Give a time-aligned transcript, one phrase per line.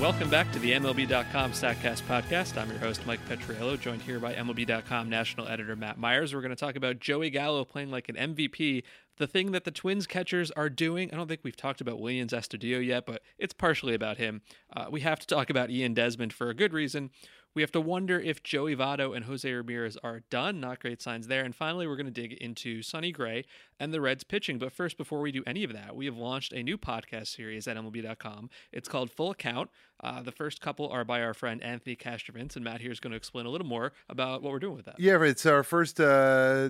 [0.00, 2.56] Welcome back to the MLB.com StatCast podcast.
[2.56, 6.32] I'm your host, Mike Petriello, joined here by MLB.com national editor Matt Meyers.
[6.32, 8.84] We're going to talk about Joey Gallo playing like an MVP.
[9.16, 12.30] The thing that the Twins catchers are doing, I don't think we've talked about Willians
[12.30, 14.42] Astudillo yet, but it's partially about him.
[14.74, 17.10] Uh, we have to talk about Ian Desmond for a good reason.
[17.58, 20.60] We have to wonder if Joey Votto and Jose Ramirez are done.
[20.60, 21.42] Not great signs there.
[21.44, 23.46] And finally, we're going to dig into Sonny Gray
[23.80, 24.60] and the Reds pitching.
[24.60, 27.66] But first, before we do any of that, we have launched a new podcast series
[27.66, 28.48] at MLB.com.
[28.70, 29.70] It's called Full Account.
[29.98, 33.10] Uh, the first couple are by our friend Anthony Castrovince, and Matt here is going
[33.10, 35.00] to explain a little more about what we're doing with that.
[35.00, 36.68] Yeah, it's our first uh,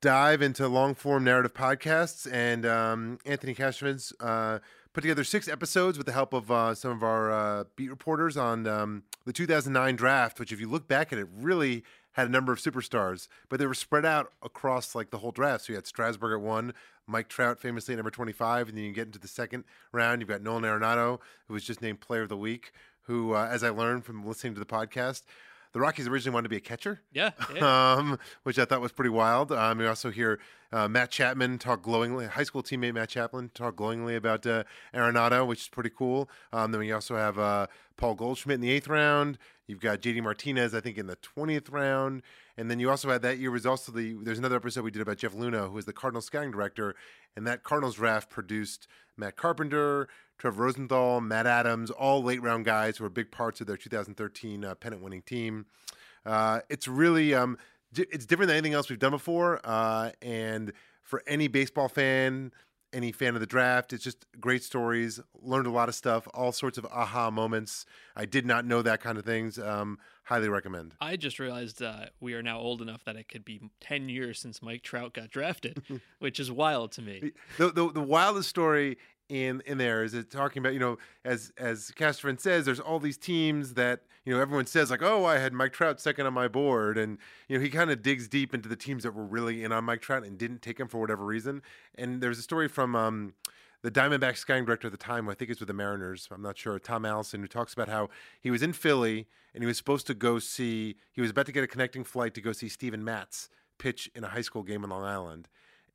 [0.00, 4.60] dive into long form narrative podcasts, and um, Anthony Castrovince uh,
[4.94, 8.36] put together six episodes with the help of uh, some of our uh, beat reporters
[8.36, 12.30] on um, the 2009 draft, which, if you look back at it, really had a
[12.30, 15.64] number of superstars, but they were spread out across like the whole draft.
[15.64, 16.72] So you had Strasburg at one,
[17.08, 20.28] Mike Trout famously at number 25, and then you get into the second round, you've
[20.28, 21.18] got Nolan Arenado,
[21.48, 22.70] who was just named Player of the Week,
[23.02, 25.22] who, uh, as I learned from listening to the podcast,
[25.74, 27.00] the Rockies originally wanted to be a catcher.
[27.12, 27.32] Yeah.
[27.54, 27.94] yeah.
[27.94, 29.50] um, which I thought was pretty wild.
[29.50, 30.38] Um, we also hear
[30.72, 34.62] uh, Matt Chapman talk glowingly, high school teammate Matt Chapman talk glowingly about uh,
[34.94, 36.30] Arenado, which is pretty cool.
[36.52, 39.36] Um, then we also have uh, Paul Goldschmidt in the eighth round.
[39.66, 42.22] You've got JD Martinez, I think, in the 20th round.
[42.56, 45.02] And then you also had that year was also the, there's another episode we did
[45.02, 46.94] about Jeff Luhnow, who is the Cardinals scouting director.
[47.34, 48.86] And that Cardinals draft produced
[49.16, 53.66] Matt Carpenter, Trevor Rosenthal, Matt Adams, all late round guys who are big parts of
[53.66, 55.66] their 2013 uh, pennant winning team.
[56.26, 57.58] Uh, it's really, um,
[57.96, 59.60] it's different than anything else we've done before.
[59.64, 62.50] Uh, and for any baseball fan,
[62.94, 63.92] any fan of the draft.
[63.92, 65.20] It's just great stories.
[65.42, 67.84] Learned a lot of stuff, all sorts of aha moments.
[68.16, 69.58] I did not know that kind of things.
[69.58, 70.94] Um, highly recommend.
[71.00, 74.38] I just realized uh, we are now old enough that it could be 10 years
[74.38, 75.82] since Mike Trout got drafted,
[76.20, 77.32] which is wild to me.
[77.58, 78.96] The, the, the wildest story
[79.28, 82.98] in in there is it talking about you know as as Castrovince says there's all
[82.98, 86.34] these teams that you know everyone says like oh I had Mike Trout second on
[86.34, 87.18] my board and
[87.48, 89.84] you know he kind of digs deep into the teams that were really in on
[89.84, 91.62] Mike Trout and didn't take him for whatever reason.
[91.94, 93.34] And there's a story from um,
[93.82, 96.58] the Diamondback scouting director at the time I think it's with the Mariners I'm not
[96.58, 100.06] sure Tom Allison who talks about how he was in Philly and he was supposed
[100.08, 103.02] to go see he was about to get a connecting flight to go see Steven
[103.02, 103.48] Matz
[103.78, 105.48] pitch in a high school game in Long Island.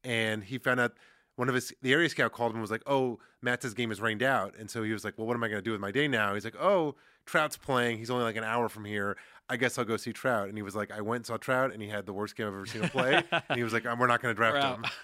[0.03, 0.93] And he found out
[1.39, 4.01] one of his the area scout called him and was like, "Oh, Matt's game is
[4.01, 5.79] rained out," and so he was like, "Well, what am I going to do with
[5.79, 6.95] my day now?" He's like, "Oh,
[7.25, 7.97] Trout's playing.
[7.97, 9.15] He's only like an hour from here.
[9.47, 11.71] I guess I'll go see Trout." And he was like, "I went and saw Trout,
[11.71, 13.85] and he had the worst game I've ever seen him play." and he was like,
[13.85, 14.55] "We're not going to draft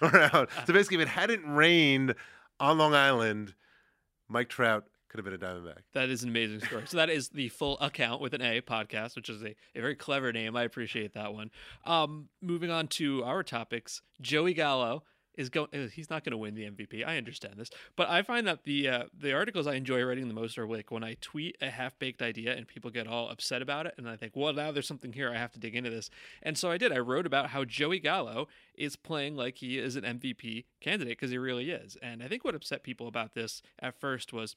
[0.02, 0.20] We're him.
[0.30, 2.14] We're out." So basically, if it hadn't rained
[2.60, 3.54] on Long Island,
[4.28, 5.84] Mike Trout could have been a Diamondback.
[5.94, 6.82] That is an amazing story.
[6.84, 9.94] so that is the full account with an A podcast, which is a, a very
[9.94, 10.54] clever name.
[10.54, 11.50] I appreciate that one.
[11.86, 15.04] Um, moving on to our topics, Joey Gallo
[15.36, 15.68] is going.
[15.72, 17.06] uh, He's not going to win the MVP.
[17.06, 20.34] I understand this, but I find that the uh, the articles I enjoy writing the
[20.34, 23.62] most are like when I tweet a half baked idea and people get all upset
[23.62, 25.30] about it, and I think, well, now there's something here.
[25.30, 26.10] I have to dig into this,
[26.42, 26.92] and so I did.
[26.92, 31.30] I wrote about how Joey Gallo is playing like he is an MVP candidate because
[31.30, 34.56] he really is, and I think what upset people about this at first was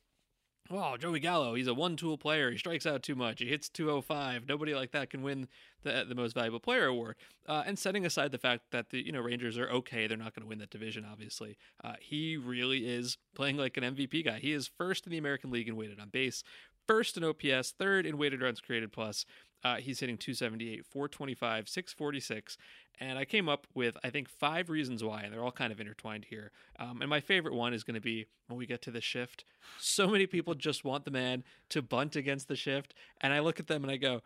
[0.71, 2.51] Oh, Joey Gallo, he's a one-tool player.
[2.51, 3.39] He strikes out too much.
[3.39, 4.47] He hits 205.
[4.47, 5.47] Nobody like that can win
[5.81, 7.15] the the most valuable player award.
[7.47, 10.35] Uh, and setting aside the fact that the you know Rangers are okay, they're not
[10.35, 11.05] going to win that division.
[11.09, 14.37] Obviously, uh, he really is playing like an MVP guy.
[14.37, 16.43] He is first in the American League in weighted on base,
[16.87, 19.25] first in OPS, third in weighted runs created plus.
[19.63, 22.57] Uh, he's hitting 278, 425, 646.
[23.01, 25.79] And I came up with, I think, five reasons why, and they're all kind of
[25.79, 26.51] intertwined here.
[26.79, 29.45] Um, and my favorite one is going to be when we get to the shift.
[29.79, 32.93] So many people just want the man to bunt against the shift.
[33.21, 34.21] And I look at them and I go,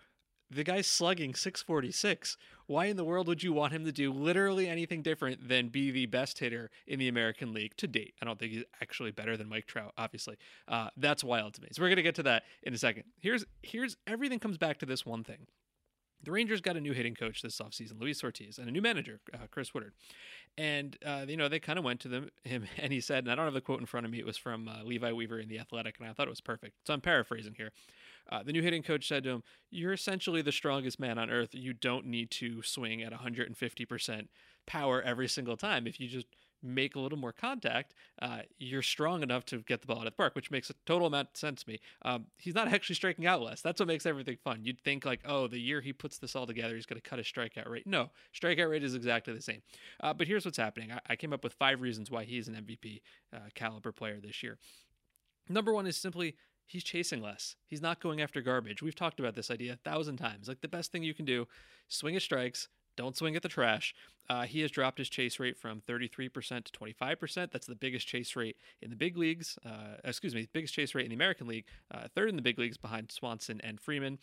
[0.49, 2.37] the guy's slugging 646.
[2.65, 5.91] Why in the world would you want him to do literally anything different than be
[5.91, 8.13] the best hitter in the American League to date?
[8.21, 10.37] I don't think he's actually better than Mike Trout, obviously.
[10.67, 11.67] Uh, that's wild to me.
[11.71, 13.03] So we're gonna get to that in a second.
[13.19, 15.47] Here's here's everything comes back to this one thing.
[16.23, 19.19] The Rangers got a new hitting coach this offseason, Luis Ortiz, and a new manager,
[19.33, 19.93] uh, Chris Woodward.
[20.57, 23.31] And, uh, you know, they kind of went to them, him, and he said, and
[23.31, 25.39] I don't have the quote in front of me, it was from uh, Levi Weaver
[25.39, 26.75] in The Athletic, and I thought it was perfect.
[26.87, 27.71] So I'm paraphrasing here.
[28.29, 31.49] Uh, the new hitting coach said to him, You're essentially the strongest man on earth.
[31.53, 34.27] You don't need to swing at 150%
[34.65, 35.87] power every single time.
[35.87, 36.27] If you just
[36.63, 40.13] make a little more contact, uh, you're strong enough to get the ball out of
[40.13, 41.79] the park, which makes a total amount of sense to me.
[42.03, 43.61] Um, he's not actually striking out less.
[43.61, 44.61] That's what makes everything fun.
[44.63, 47.19] You'd think like, oh, the year he puts this all together, he's going to cut
[47.19, 47.85] his strikeout rate.
[47.85, 49.61] No, strikeout rate is exactly the same.
[50.01, 50.91] Uh, but here's what's happening.
[50.91, 53.01] I, I, came up with five reasons why he's an MVP
[53.35, 54.57] uh, caliber player this year.
[55.49, 56.35] Number one is simply
[56.65, 57.55] he's chasing less.
[57.65, 58.81] He's not going after garbage.
[58.81, 60.47] We've talked about this idea a thousand times.
[60.47, 61.47] Like the best thing you can do,
[61.87, 63.95] swing at strikes, Don't swing at the trash.
[64.29, 67.51] Uh, he has dropped his chase rate from 33% to 25%.
[67.51, 69.57] That's the biggest chase rate in the big leagues.
[69.65, 71.65] Uh, excuse me, biggest chase rate in the American League.
[71.91, 74.19] Uh, third in the big leagues behind Swanson and Freeman.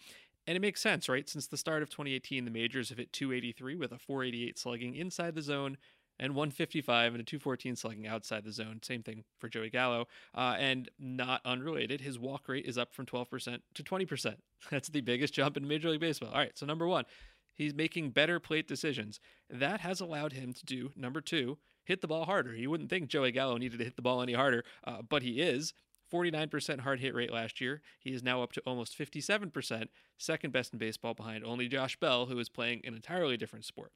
[0.46, 1.28] And it makes sense, right?
[1.28, 5.34] Since the start of 2018, the majors have hit 283 with a 488 slugging inside
[5.34, 5.76] the zone
[6.20, 8.78] and 155 and a 214 slugging outside the zone.
[8.82, 10.06] Same thing for Joey Gallo.
[10.34, 14.36] Uh, and not unrelated, his walk rate is up from 12% to 20%.
[14.70, 16.30] That's the biggest jump in Major League Baseball.
[16.30, 17.06] All right, so number one,
[17.54, 19.18] he's making better plate decisions.
[19.48, 22.54] That has allowed him to do, number two, hit the ball harder.
[22.54, 25.40] You wouldn't think Joey Gallo needed to hit the ball any harder, uh, but he
[25.40, 25.72] is.
[26.12, 27.82] 49% hard hit rate last year.
[27.98, 32.26] He is now up to almost 57%, second best in baseball behind only Josh Bell,
[32.26, 33.92] who is playing an entirely different sport.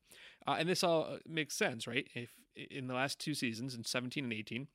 [0.47, 2.07] Uh, and this all uh, makes sense, right?
[2.15, 4.69] If in the last two seasons, in 17 and 18,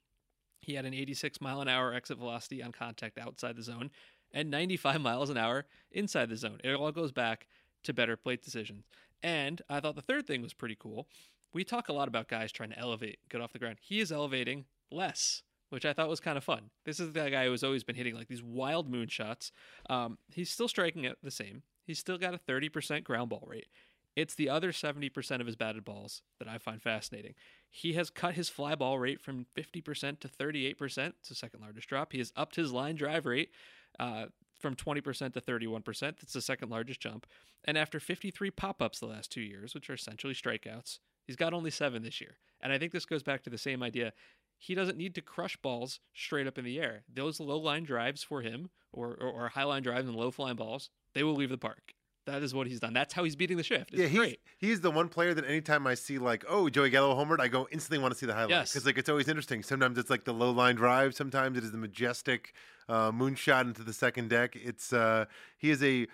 [0.61, 3.91] he had an 86 mile an hour exit velocity on contact outside the zone
[4.31, 6.59] and 95 miles an hour inside the zone.
[6.63, 7.47] It all goes back
[7.83, 8.83] to better plate decisions.
[9.23, 11.07] And I thought the third thing was pretty cool.
[11.53, 13.77] We talk a lot about guys trying to elevate, get off the ground.
[13.81, 16.69] He is elevating less which I thought was kind of fun.
[16.85, 19.51] This is the guy who has always been hitting like these wild moonshots.
[19.89, 21.63] Um, he's still striking it the same.
[21.85, 23.67] He's still got a 30% ground ball rate.
[24.15, 27.35] It's the other 70% of his batted balls that I find fascinating.
[27.69, 31.13] He has cut his fly ball rate from 50% to 38%.
[31.19, 32.11] It's the second largest drop.
[32.11, 33.51] He has upped his line drive rate
[33.99, 34.25] uh,
[34.59, 35.99] from 20% to 31%.
[36.01, 37.27] That's the second largest jump.
[37.63, 41.53] And after 53 pop ups the last two years, which are essentially strikeouts, he's got
[41.53, 42.37] only seven this year.
[42.61, 44.13] And I think this goes back to the same idea
[44.59, 47.03] he doesn't need to crush balls straight up in the air.
[47.11, 50.57] Those low line drives for him, or, or, or high line drives and low flying
[50.57, 51.93] balls, they will leave the park.
[52.25, 52.93] That is what he's done.
[52.93, 53.91] That's how he's beating the shift.
[53.91, 54.39] It's yeah, he's, great.
[54.59, 57.67] he's the one player that anytime I see like, oh, Joey Gallo homered, I go
[57.71, 58.73] instantly want to see the highlight Yes.
[58.73, 59.63] because like it's always interesting.
[59.63, 61.15] Sometimes it's like the low line drive.
[61.15, 62.53] Sometimes it is the majestic
[62.87, 64.55] uh, moonshot into the second deck.
[64.55, 65.25] It's uh,
[65.57, 66.05] he is a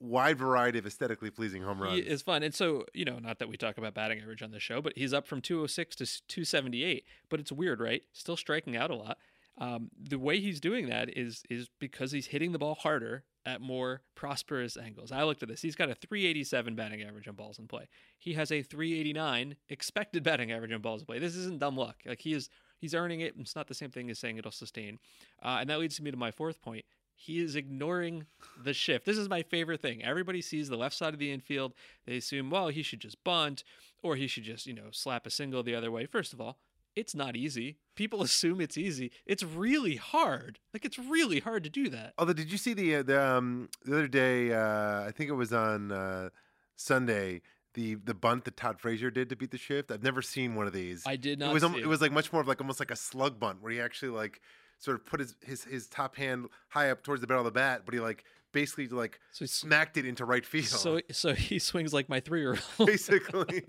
[0.00, 2.00] wide variety of aesthetically pleasing home runs.
[2.00, 2.42] Is fun.
[2.42, 4.92] And so, you know, not that we talk about batting average on the show, but
[4.96, 7.04] he's up from 206 to 278.
[7.28, 8.02] But it's weird, right?
[8.12, 9.18] Still striking out a lot.
[9.58, 13.60] Um, the way he's doing that is is because he's hitting the ball harder at
[13.60, 15.12] more prosperous angles.
[15.12, 15.62] I looked at this.
[15.62, 17.88] He's got a 387 batting average on balls in play.
[18.18, 21.18] He has a 389 expected batting average on balls in play.
[21.18, 21.96] This isn't dumb luck.
[22.04, 23.34] Like he is he's earning it.
[23.38, 24.98] It's not the same thing as saying it'll sustain.
[25.42, 26.84] Uh, and that leads me to my fourth point.
[27.18, 28.26] He is ignoring
[28.62, 29.06] the shift.
[29.06, 30.04] This is my favorite thing.
[30.04, 31.72] Everybody sees the left side of the infield.
[32.06, 33.64] They assume, well, he should just bunt
[34.02, 36.06] or he should just, you know, slap a single the other way.
[36.06, 36.58] First of all,
[36.94, 37.78] it's not easy.
[37.94, 39.10] People assume it's easy.
[39.24, 40.58] It's really hard.
[40.72, 42.14] Like it's really hard to do that.
[42.18, 44.52] Although, did you see the uh, the um, the other day?
[44.52, 46.30] Uh, I think it was on uh,
[46.76, 47.42] Sunday.
[47.74, 49.90] The the bunt that Todd Frazier did to beat the shift.
[49.90, 51.02] I've never seen one of these.
[51.06, 52.80] I did not it was see almo- it was like much more of like almost
[52.80, 54.40] like a slug bunt where he actually like
[54.78, 57.58] sort of put his his his top hand high up towards the barrel of the
[57.58, 58.24] bat, but he like
[58.56, 60.66] basically like so, smacked it into right field.
[60.66, 62.86] so so he swings like my 3-year-old.
[62.86, 63.62] basically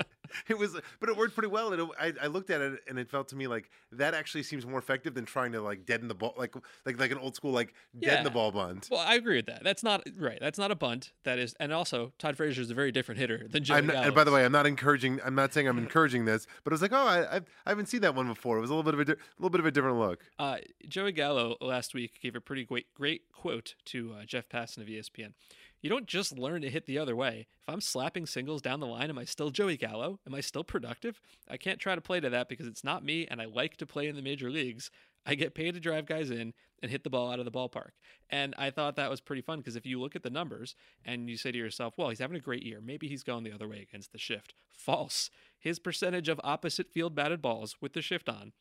[0.48, 2.98] it was but it worked pretty well and it, I, I looked at it and
[2.98, 6.08] it felt to me like that actually seems more effective than trying to like deaden
[6.08, 6.56] the ball like
[6.86, 9.64] like like an old school like deaden the ball bunt Well, I agree with that.
[9.64, 10.38] That's not right.
[10.40, 11.12] That's not a bunt.
[11.24, 14.16] That is, and also Todd Frazier is a very different hitter than Joey not, and
[14.16, 15.20] by the way, I'm not encouraging.
[15.26, 18.02] I'm not saying I'm encouraging this, but it was like, oh, I, I haven't seen
[18.02, 18.58] that one before.
[18.58, 20.24] It was a little bit of a, di- little bit of a different look.
[20.40, 20.58] Uh,
[20.88, 24.88] Joey Gallo last week gave a pretty great, great quote to uh, Jeff Passan of
[24.88, 25.34] ESPN.
[25.82, 27.48] You don't just learn to hit the other way.
[27.62, 30.20] If I'm slapping singles down the line, am I still Joey Gallo?
[30.26, 31.22] Am I still productive?
[31.50, 33.86] I can't try to play to that because it's not me, and I like to
[33.86, 34.90] play in the major leagues.
[35.26, 37.92] I get paid to drive guys in and hit the ball out of the ballpark.
[38.30, 41.30] And I thought that was pretty fun because if you look at the numbers and
[41.30, 42.80] you say to yourself, well, he's having a great year.
[42.82, 44.54] Maybe he's going the other way against the shift.
[44.70, 45.30] False.
[45.60, 48.54] His percentage of opposite field batted balls with the shift on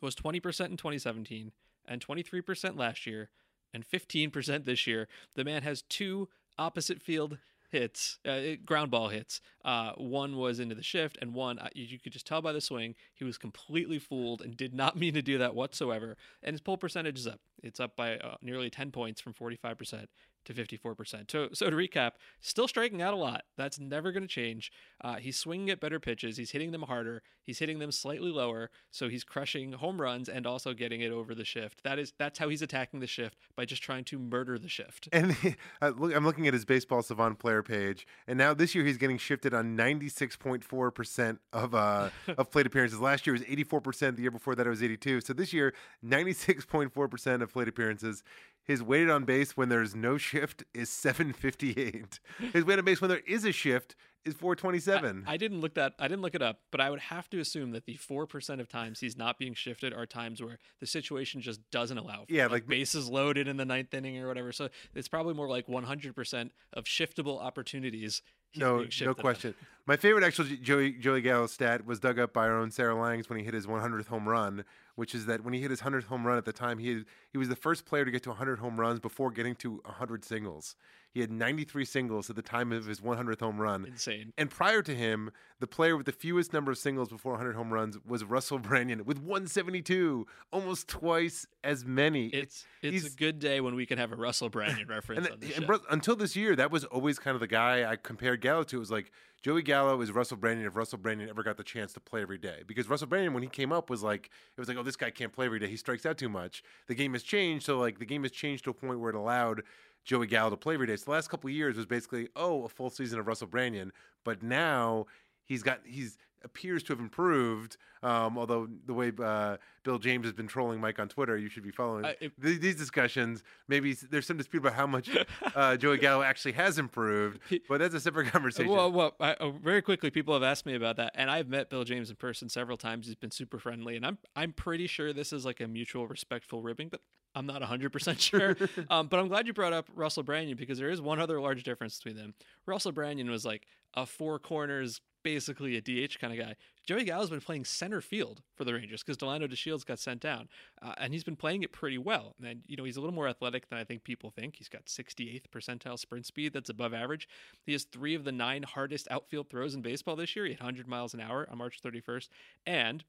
[0.00, 1.52] was 20% in 2017
[1.86, 3.30] and 23% last year
[3.72, 5.08] and 15% this year.
[5.34, 7.38] The man has two opposite field
[7.72, 9.40] hits, uh, ground ball hits.
[9.64, 12.52] Uh, one was into the shift, and one uh, you, you could just tell by
[12.52, 16.16] the swing he was completely fooled and did not mean to do that whatsoever.
[16.42, 17.40] And his pull percentage is up.
[17.62, 20.06] It's up by uh, nearly 10 points from 45%
[20.44, 21.30] to 54%.
[21.30, 23.44] So, so to recap, still striking out a lot.
[23.56, 24.72] That's never going to change.
[25.02, 26.36] Uh, he's swinging at better pitches.
[26.36, 27.22] He's hitting them harder.
[27.44, 28.70] He's hitting them slightly lower.
[28.90, 31.82] So he's crushing home runs and also getting it over the shift.
[31.82, 35.08] That is that's how he's attacking the shift by just trying to murder the shift.
[35.12, 35.36] And
[35.82, 38.96] uh, look, I'm looking at his baseball savant player page, and now this year he's
[38.96, 43.00] getting shifted on 96.4 percent of uh, of plate appearances.
[43.00, 44.16] Last year was 84 percent.
[44.16, 45.22] The year before that it was 82.
[45.22, 48.22] So this year, 96.4 percent of plate appearances.
[48.64, 52.20] His weighted on base when there's no shift is 758.
[52.52, 55.24] His weighted on base when there is a shift is 427.
[55.26, 57.72] I didn't look that I didn't look it up, but I would have to assume
[57.72, 61.40] that the four percent of times he's not being shifted are times where the situation
[61.40, 62.24] just doesn't allow.
[62.28, 64.52] For Yeah, like- bases loaded in the ninth inning or whatever.
[64.52, 68.22] So it's probably more like one hundred percent of shiftable opportunities.
[68.54, 69.54] no, no question.
[69.86, 73.28] My favorite actual Joey Joey Gallo stat was dug up by our own Sarah Langs
[73.28, 74.64] when he hit his 100th home run,
[74.94, 77.38] which is that when he hit his 100th home run at the time, he he
[77.38, 80.76] was the first player to get to 100 home runs before getting to 100 singles.
[81.14, 83.84] He had 93 singles at the time of his 100th home run.
[83.84, 84.32] Insane.
[84.38, 85.30] And prior to him,
[85.60, 89.04] the player with the fewest number of singles before 100 home runs was Russell Branyan
[89.04, 92.28] with 172, almost twice as many.
[92.28, 95.34] It's it's he's- a good day when we can have a Russell Branyan reference and,
[95.34, 95.80] on the and.
[95.90, 98.76] Until this year, that was always kind of the guy I compared Gallo to.
[98.76, 101.92] It was like Joey Gallo is Russell Branyan if Russell Branyan ever got the chance
[101.94, 102.62] to play every day.
[102.64, 105.10] Because Russell Branyan, when he came up, was like it was like, oh, this guy
[105.10, 105.66] can't play every day.
[105.66, 106.62] He strikes out too much.
[106.86, 109.16] The game has changed, so like the game has changed to a point where it
[109.16, 109.62] allowed
[110.04, 110.94] Joey Gallo to play every day.
[110.94, 113.90] So the last couple years was basically oh, a full season of Russell Branyan.
[114.24, 115.06] But now
[115.44, 117.76] he's got he's appears to have improved.
[118.02, 121.62] Um, although the way uh, Bill James has been trolling Mike on Twitter, you should
[121.62, 123.44] be following it- th- these discussions.
[123.68, 125.08] Maybe there's some dispute about how much
[125.54, 128.72] uh, Joey Gallo actually has improved, but that's a separate conversation.
[128.72, 131.70] Well, well I, uh, very quickly, people have asked me about that, and I've met
[131.70, 133.06] Bill James in person several times.
[133.06, 136.60] He's been super friendly, and I'm I'm pretty sure this is like a mutual, respectful
[136.60, 137.02] ribbing, but
[137.34, 138.56] I'm not 100 percent sure.
[138.90, 141.62] um, but I'm glad you brought up Russell Branyan because there is one other large
[141.62, 142.34] difference between them.
[142.66, 146.56] Russell Branyan was like a four corners, basically a DH kind of guy.
[146.84, 150.48] Joey Gallo's been playing center field for the Rangers because Delino DeShields got sent down,
[150.80, 152.34] uh, and he's been playing it pretty well.
[152.44, 154.56] And you know he's a little more athletic than I think people think.
[154.56, 157.28] He's got 68th percentile sprint speed, that's above average.
[157.64, 160.44] He has three of the nine hardest outfield throws in baseball this year.
[160.44, 162.28] He had 100 miles an hour on March 31st,
[162.66, 163.04] and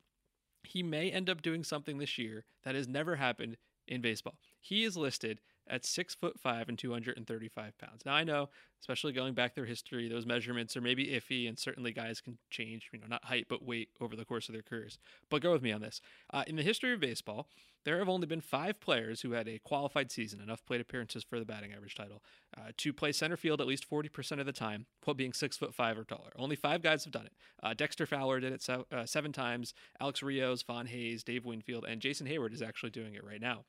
[0.64, 4.38] he may end up doing something this year that has never happened in baseball.
[4.62, 8.06] He is listed at six foot five and 235 pounds.
[8.06, 8.50] Now I know,
[8.82, 12.90] especially going back through history, those measurements are maybe iffy, and certainly guys can change,
[12.92, 14.98] you know, not height but weight over the course of their careers.
[15.30, 16.02] But go with me on this.
[16.32, 17.48] Uh, in the history of baseball,
[17.86, 21.40] there have only been five players who had a qualified season, enough plate appearances for
[21.40, 22.24] the batting average title,
[22.58, 25.74] uh, to play center field at least 40% of the time while being six foot
[25.74, 26.32] five or taller.
[26.38, 27.34] Only five guys have done it.
[27.62, 29.74] Uh, Dexter Fowler did it se- uh, seven times.
[30.00, 33.66] Alex Rios, Von Hayes, Dave Winfield, and Jason Heyward is actually doing it right now.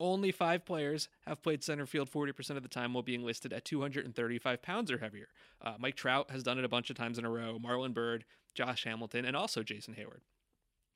[0.00, 3.64] Only five players have played center field 40% of the time while being listed at
[3.64, 5.28] 235 pounds or heavier.
[5.62, 8.24] Uh, Mike Trout has done it a bunch of times in a row, Marlon Byrd,
[8.54, 10.20] Josh Hamilton, and also Jason Heyward.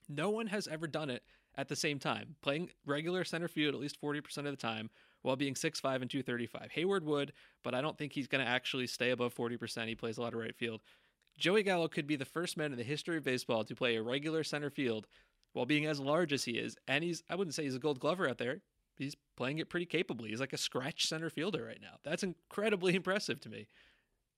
[0.09, 1.23] No one has ever done it
[1.57, 4.91] at the same time, playing regular center field at least 40% of the time
[5.23, 6.71] while being 6'5 and 235.
[6.75, 9.87] Heyward would, but I don't think he's going to actually stay above 40%.
[9.87, 10.81] He plays a lot of right field.
[11.37, 14.03] Joey Gallo could be the first man in the history of baseball to play a
[14.03, 15.07] regular center field
[15.53, 16.77] while being as large as he is.
[16.89, 18.61] And he's, I wouldn't say he's a gold glover out there.
[18.99, 20.31] He's playing it pretty capably.
[20.31, 21.97] He's like a scratch center fielder right now.
[22.05, 23.69] That's incredibly impressive to me.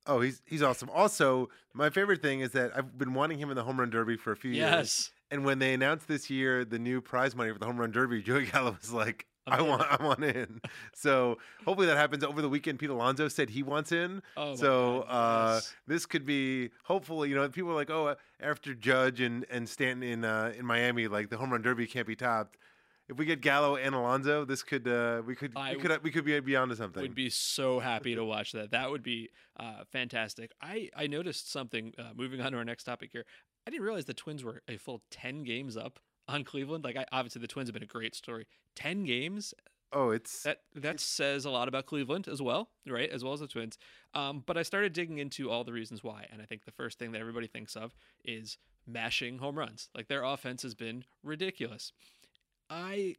[0.06, 0.90] oh, he's he's awesome.
[0.90, 4.16] Also, my favorite thing is that I've been wanting him in the home run derby
[4.16, 4.58] for a few years.
[4.70, 5.12] Yes.
[5.30, 8.20] And when they announced this year the new prize money for the home run derby,
[8.30, 10.60] Joey Gallo was like, I'm I in." want, I want in.
[10.94, 12.78] so hopefully that happens over the weekend.
[12.78, 14.22] Pete Alonso said he wants in.
[14.36, 15.74] Oh, so God, uh, yes.
[15.86, 20.02] this could be hopefully, you know, people are like, oh, after Judge and and Stanton
[20.02, 22.56] in uh, in Miami, like the home run derby can't be topped.
[23.10, 26.10] If we get Gallo and Alonso, this could uh, we could I we could we
[26.12, 27.02] could be beyond to something.
[27.02, 28.70] would be so happy to watch that.
[28.70, 30.52] That would be uh, fantastic.
[30.62, 31.92] I, I noticed something.
[31.98, 33.24] Uh, moving on to our next topic here,
[33.66, 35.98] I didn't realize the Twins were a full ten games up
[36.28, 36.84] on Cleveland.
[36.84, 38.46] Like, I, obviously, the Twins have been a great story.
[38.76, 39.54] Ten games.
[39.92, 43.10] oh, it's That that says a lot about Cleveland as well, right?
[43.10, 43.76] As well as the Twins.
[44.14, 47.00] Um, but I started digging into all the reasons why, and I think the first
[47.00, 47.92] thing that everybody thinks of
[48.24, 49.88] is mashing home runs.
[49.96, 51.92] Like their offense has been ridiculous.
[52.70, 53.16] I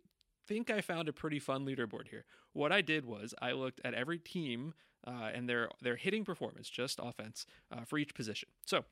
[0.47, 2.25] think I found a pretty fun leaderboard here.
[2.53, 4.73] What I did was I looked at every team
[5.05, 8.49] uh, and their their hitting performance, just offense, uh, for each position.
[8.65, 8.85] So.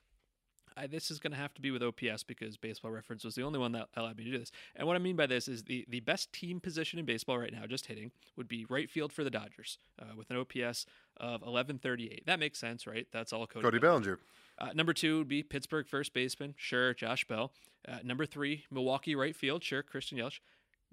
[0.78, 3.42] I, this is going to have to be with OPS because Baseball Reference was the
[3.42, 4.52] only one that allowed me to do this.
[4.76, 7.52] And what I mean by this is the, the best team position in baseball right
[7.52, 10.86] now, just hitting, would be right field for the Dodgers uh, with an OPS
[11.18, 12.26] of 1138.
[12.28, 13.08] That makes sense, right?
[13.12, 14.20] That's all Cody, Cody Bellinger.
[14.60, 17.54] Uh, number two would be Pittsburgh first baseman, sure, Josh Bell.
[17.88, 20.40] Uh, number three, Milwaukee right field, sure, Christian Yelich.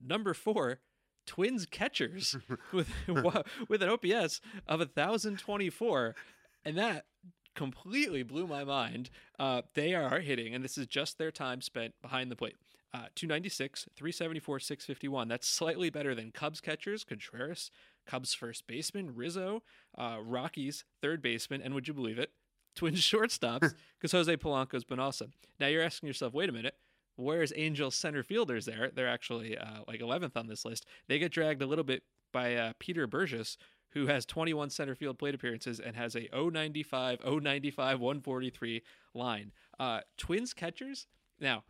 [0.03, 0.81] Number four,
[1.27, 2.37] Twins catchers
[2.73, 2.89] with
[3.69, 6.15] with an OPS of 1024,
[6.65, 7.07] and that
[7.55, 9.11] completely blew my mind.
[9.39, 12.57] Uh, they are hitting, and this is just their time spent behind the plate.
[12.95, 15.29] Uh, 296, 374, 651.
[15.29, 17.71] That's slightly better than Cubs catchers, Contreras,
[18.07, 19.63] Cubs first baseman, Rizzo,
[19.99, 22.31] uh, Rockies third baseman, and would you believe it?
[22.77, 25.33] Twins shortstops, because Jorge Polanco's been awesome.
[25.59, 26.75] Now you're asking yourself, wait a minute,
[27.17, 28.91] where's Angels center fielders there?
[28.95, 30.87] They're actually uh, like 11th on this list.
[31.09, 33.57] They get dragged a little bit by uh, Peter Bourjos,
[33.91, 38.83] who has 21 center field plate appearances and has a 095, 095, 143
[39.15, 39.53] line.
[39.81, 41.07] Uh, twins catchers?
[41.41, 41.65] Now,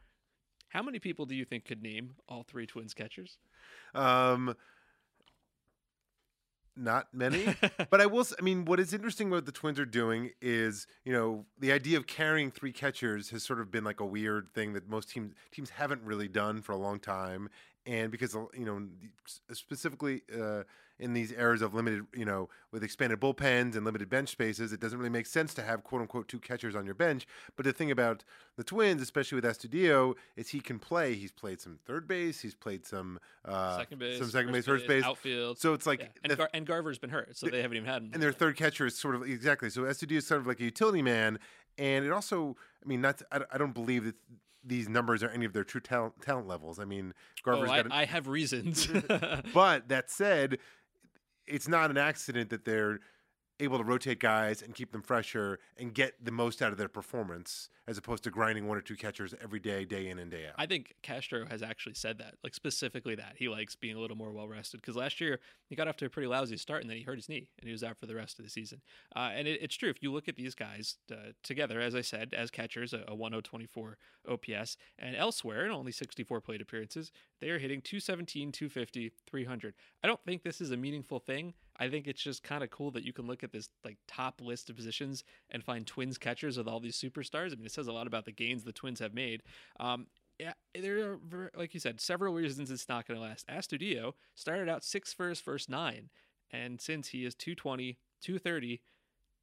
[0.69, 3.39] how many people do you think could name all three Twins catchers?
[3.95, 4.55] Um,
[6.76, 7.54] not many.
[7.90, 8.26] but I will.
[8.38, 11.97] I mean, what is interesting about the Twins are doing is, you know, the idea
[11.97, 15.35] of carrying three catchers has sort of been like a weird thing that most teams
[15.50, 17.49] teams haven't really done for a long time.
[17.87, 18.87] And because you know,
[19.52, 20.64] specifically uh,
[20.99, 24.81] in these eras of limited, you know, with expanded bullpens and limited bench spaces, it
[24.81, 27.26] doesn't really make sense to have quote unquote two catchers on your bench.
[27.57, 28.25] But the thing about
[28.57, 31.15] the Twins, especially with Astudillo, is he can play.
[31.15, 32.41] He's played some third base.
[32.41, 35.05] He's played some uh, second base, some second base, first base.
[35.05, 35.59] outfield.
[35.59, 36.07] So it's like yeah.
[36.25, 38.11] and, the- Gar- and Garver's been hurt, so they haven't even had him.
[38.15, 40.65] and their third catcher is sort of exactly so Astudillo is sort of like a
[40.65, 41.38] utility man,
[41.79, 44.15] and it also, I mean, not I, don't- I don't believe that
[44.69, 46.79] these numbers are any of their true talent talent levels.
[46.79, 47.15] I mean,
[47.47, 48.88] oh, Garver's I, got, an, I have reasons.
[49.55, 50.59] but that said,
[51.47, 53.00] it's not an accident that they're
[53.61, 56.89] able to rotate guys and keep them fresher and get the most out of their
[56.89, 60.47] performance as opposed to grinding one or two catchers every day, day in and day
[60.47, 60.55] out.
[60.59, 64.17] I think Castro has actually said that, like specifically that he likes being a little
[64.17, 64.81] more well rested.
[64.81, 67.17] Because last year he got off to a pretty lousy start and then he hurt
[67.17, 68.83] his knee and he was out for the rest of the season.
[69.15, 72.01] Uh, and it, it's true if you look at these guys uh, together, as I
[72.01, 73.97] said, as catchers, a, a 1024
[74.29, 79.75] OPS, and elsewhere in only 64 plate appearances, they are hitting 217, 250, 300.
[80.03, 81.55] I don't think this is a meaningful thing.
[81.78, 84.40] I think it's just kind of cool that you can look at this like top
[84.40, 87.52] list of positions and find Twins catchers with all these superstars.
[87.52, 89.42] I mean, it says a lot about the gains the Twins have made.
[89.78, 90.06] Um,
[90.38, 93.47] yeah, there are, like you said, several reasons it's not going to last.
[93.49, 96.11] Astudillo started out six for his first nine,
[96.50, 98.83] and since he is 220, 230,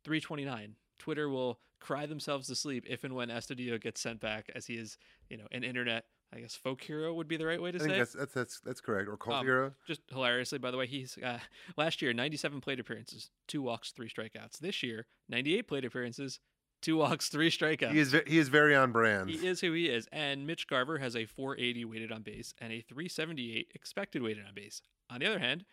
[0.04, 4.68] 329, Twitter will cry themselves to sleep if and when Astudillo gets sent back, as
[4.68, 4.98] he is,
[5.30, 7.86] you know, an internet, I guess, folk hero would be the right way to say.
[7.86, 9.08] I think that's, that's that's that's correct.
[9.10, 9.74] Or cult Um, hero.
[9.88, 11.40] Just hilariously, by the way, he's uh,
[11.78, 14.60] last year 97 plate appearances, two walks, three strikeouts.
[14.60, 16.40] This year 98 plate appearances,
[16.82, 17.92] two walks, three strikeouts.
[17.92, 19.30] He is he is very on brand.
[19.30, 20.08] He is who he is.
[20.12, 24.54] And Mitch Garver has a 480 weighted on base and a 378 expected weighted on
[24.56, 24.82] base.
[25.10, 25.66] On the other hand,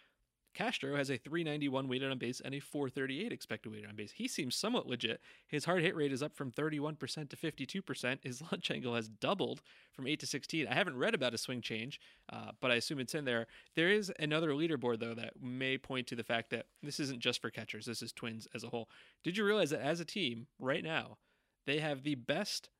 [0.54, 4.12] Castro has a 391 weighted on base and a 438 expected weighted on base.
[4.12, 5.20] He seems somewhat legit.
[5.46, 6.98] His hard hit rate is up from 31%
[7.30, 8.18] to 52%.
[8.24, 10.66] His launch angle has doubled from 8 to 16.
[10.66, 12.00] I haven't read about a swing change,
[12.32, 13.46] uh, but I assume it's in there.
[13.76, 17.40] There is another leaderboard, though, that may point to the fact that this isn't just
[17.40, 18.88] for catchers, this is twins as a whole.
[19.22, 21.18] Did you realize that as a team, right now,
[21.66, 22.70] they have the best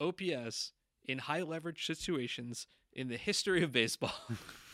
[0.00, 0.72] OPS
[1.04, 4.14] in high leverage situations in the history of baseball?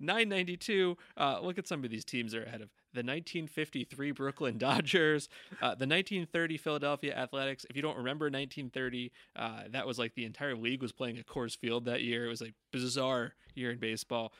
[0.00, 0.96] 992.
[1.16, 2.68] Uh, look at some of these teams they're ahead of.
[2.92, 5.28] The 1953 Brooklyn Dodgers,
[5.62, 7.64] uh, the 1930 Philadelphia Athletics.
[7.70, 11.26] If you don't remember 1930, uh, that was like the entire league was playing at
[11.26, 12.26] Coors Field that year.
[12.26, 14.32] It was a bizarre year in baseball.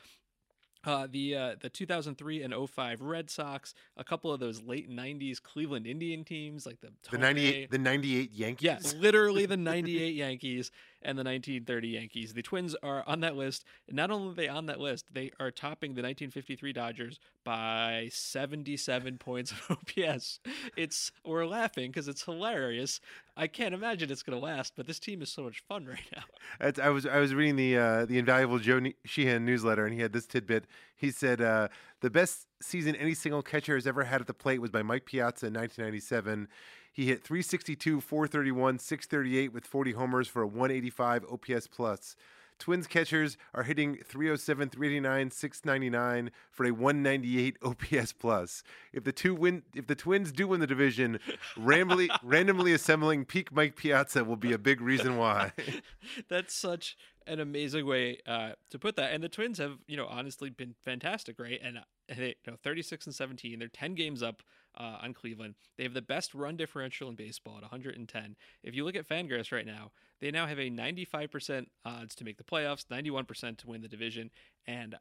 [0.83, 5.39] Uh, the uh, the 2003 and 05 Red Sox, a couple of those late 90s
[5.41, 8.65] Cleveland Indian teams like the the 98 the 98 Yankees.
[8.65, 12.33] yeah, literally the 98 Yankees and the 1930 Yankees.
[12.33, 13.65] The Twins are on that list.
[13.89, 19.17] Not only are they on that list, they are topping the 1953 Dodgers by 77
[19.17, 20.39] points of OPS.
[20.77, 22.99] It's we're laughing because it's hilarious.
[23.35, 25.99] I can't imagine it's going to last, but this team is so much fun right
[26.15, 26.71] now.
[26.81, 30.13] I was I was reading the uh, the invaluable Joe Sheehan newsletter, and he had
[30.13, 30.65] this tidbit.
[30.95, 31.69] He said uh,
[32.01, 35.05] the best season any single catcher has ever had at the plate was by Mike
[35.05, 36.47] Piazza in 1997.
[36.91, 42.15] He hit 362, 431, 638 with 40 homers for a 185 OPS plus.
[42.61, 48.61] Twins catchers are hitting 307, 389, 699 for a 198 OPS plus.
[48.93, 51.19] If the two win, if the Twins do win the division,
[51.57, 55.53] randomly randomly assembling peak Mike Piazza will be a big reason why.
[56.29, 59.11] That's such an amazing way uh, to put that.
[59.11, 61.59] And the Twins have, you know, honestly been fantastic, right?
[61.63, 63.57] And uh, they, you know, 36 and 17.
[63.57, 64.43] They're 10 games up
[64.77, 65.55] uh, on Cleveland.
[65.77, 68.35] They have the best run differential in baseball at 110.
[68.63, 72.37] If you look at Fangraphs right now, they now have a 95% odds to make
[72.37, 74.31] the playoffs, 91% to win the division.
[74.67, 74.95] And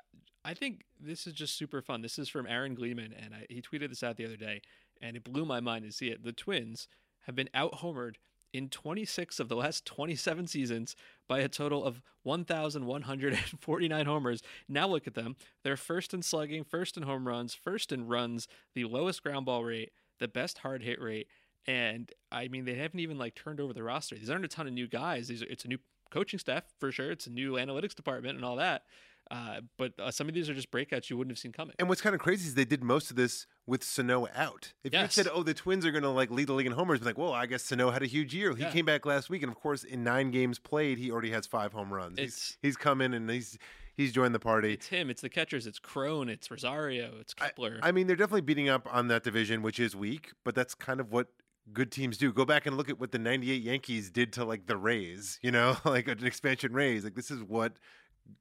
[0.45, 2.03] I think this is just super fun.
[2.03, 4.63] This is from Aaron Gleeman, and I, he tweeted this out the other day,
[5.01, 6.25] and it blew my mind to see it.
[6.25, 6.89] The Twins
[7.27, 8.15] have been out homered
[8.53, 10.97] in 26 of the last 27 seasons
[11.29, 14.43] by a total of 1,149 homers.
[14.69, 15.37] Now look at them.
[15.63, 19.65] They're first in slugging, first in home runs, first in runs, the lowest ground ball
[19.65, 21.29] rate, the best hard hit rate.
[21.67, 24.17] And I mean, they haven't even like turned over the roster.
[24.17, 25.29] These aren't a ton of new guys.
[25.29, 25.79] These are, it's a new
[26.11, 27.11] coaching staff for sure.
[27.11, 28.83] It's a new analytics department and all that.
[29.31, 31.75] Uh, but uh, some of these are just breakouts you wouldn't have seen coming.
[31.79, 34.73] And what's kind of crazy is they did most of this with Sano out.
[34.85, 36.99] If you said, "Oh, the Twins are going to like lead the league in homers,"
[37.01, 38.55] be like, "Well, I guess Sano had a huge year.
[38.55, 38.71] He Yeah.
[38.71, 41.73] came back last week, and of course, in nine games played, he already has five
[41.73, 42.19] home runs.
[42.19, 43.57] It's- He's he's come in and he's
[43.97, 44.73] he's joined the party.
[44.75, 45.09] It's him.
[45.11, 45.67] It's the catchers.
[45.67, 46.29] It's Cron.
[46.29, 47.15] It's Rosario.
[47.21, 47.79] It's Kepler.
[47.83, 51.01] I mean, they're definitely beating up on that division, which is weak, but that's kind
[51.01, 51.29] of what
[51.73, 52.33] good teams do.
[52.33, 55.53] Go back and look at what the 98 Yankees did to like the Rays, you
[55.53, 57.05] know, like an expansion Rays.
[57.05, 57.75] Like this is what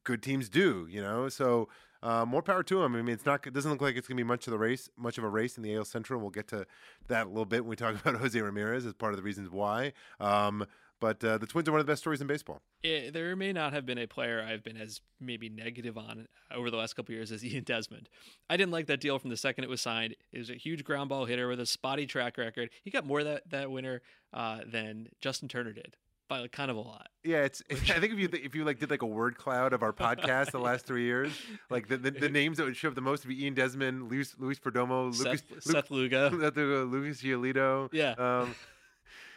[0.04, 1.30] good teams do, you know?
[1.30, 1.68] So
[2.02, 2.96] uh, more power to him.
[2.96, 4.60] I mean, it's not it doesn't look like it's going to be much of the
[4.60, 6.20] race, much of a race in the AL Central.
[6.20, 6.66] We'll get to
[7.08, 9.50] that a little bit when we talk about Jose Ramirez as part of the reasons
[9.50, 9.94] why.
[10.20, 10.66] Um,
[11.02, 12.62] but uh, the Twins are one of the best stories in baseball.
[12.84, 16.70] It, there may not have been a player I've been as maybe negative on over
[16.70, 18.10] the last couple years as Ian Desmond.
[18.50, 20.16] I didn't like that deal from the second it was signed.
[20.32, 22.70] It was a huge ground ball hitter with a spotty track record.
[22.84, 24.02] He got more that that winter
[24.34, 25.96] uh, than Justin Turner did
[26.30, 27.10] by like kind of a lot.
[27.24, 27.62] Yeah, it's.
[27.72, 30.52] I think if you if you like did like a word cloud of our podcast
[30.52, 31.34] the last three years,
[31.70, 34.10] like the, the, the names that would show up the most would be Ian Desmond,
[34.10, 37.90] Luis Luis Perdomo, Lucas Seth, Seth Lugo, Lucas Giolito.
[37.92, 38.12] Yeah.
[38.18, 38.56] Um,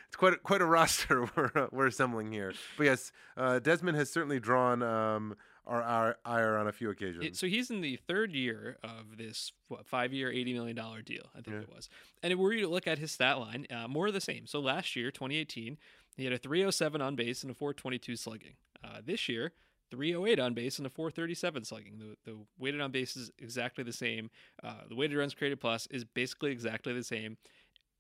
[0.07, 2.53] it's quite a, quite a roster we're we're assembling here.
[2.77, 7.25] But yes, uh, Desmond has certainly drawn um, our, our ire on a few occasions.
[7.25, 11.31] It, so he's in the third year of this what, five-year, eighty million dollar deal,
[11.35, 11.63] I think Yeah.
[11.63, 11.89] it was.
[12.23, 14.47] And if we were to look at his stat line, uh, more of the same.
[14.47, 15.79] So last year, 2018,
[16.17, 18.55] he had a 307 on base and a 422 slugging.
[18.85, 19.53] Uh, this year,
[19.91, 21.99] 308 on base and a 437 slugging.
[21.99, 24.31] The, the weighted on base is exactly the same.
[24.63, 27.37] Uh, the weighted runs created plus is basically exactly the same.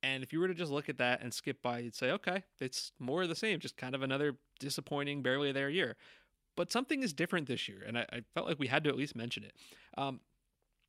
[0.02, 2.42] And if you were to just look at that and skip by, you'd say, okay,
[2.60, 5.96] it's more of the same, just kind of another disappointing, barely there year.
[6.56, 8.96] But something is different this year, and I, I felt like we had to at
[8.96, 9.54] least mention it.
[9.96, 10.20] Um,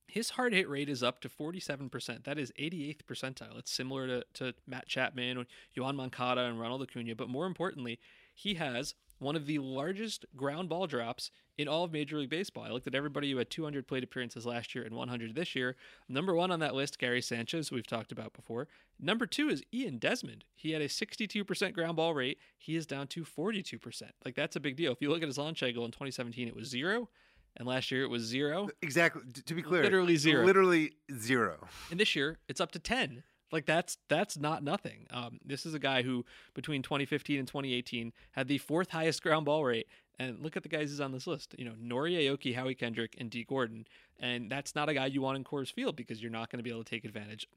[0.07, 2.23] his hard hit rate is up to 47%.
[2.23, 3.57] That is 88th percentile.
[3.57, 7.15] It's similar to, to Matt Chapman, Yoan Moncada, and Ronald Acuna.
[7.15, 7.99] But more importantly,
[8.33, 12.63] he has one of the largest ground ball drops in all of Major League Baseball.
[12.63, 15.75] I looked at everybody who had 200 plate appearances last year and 100 this year.
[16.09, 18.67] Number one on that list, Gary Sanchez, we've talked about before.
[18.99, 20.45] Number two is Ian Desmond.
[20.55, 22.39] He had a 62% ground ball rate.
[22.57, 24.01] He is down to 42%.
[24.25, 24.91] Like, that's a big deal.
[24.91, 27.09] If you look at his launch angle in 2017, it was zero.
[27.55, 28.69] And last year it was zero.
[28.81, 29.21] exactly.
[29.45, 30.45] To be clear, Literally zero.
[30.45, 31.67] Literally zero.
[31.91, 33.23] And this year it's up to 10.
[33.51, 35.05] Like that's that's not nothing.
[35.11, 39.45] Um, this is a guy who between 2015 and 2018 had the fourth highest ground
[39.45, 39.87] ball rate.
[40.19, 41.55] And look at the guys who's on this list.
[41.57, 43.85] You know, Nori Aoki, Howie Kendrick, and Dee Gordon.
[44.19, 46.63] And that's not a guy you want in Coors Field because you're not going to
[46.63, 47.47] be able to take advantage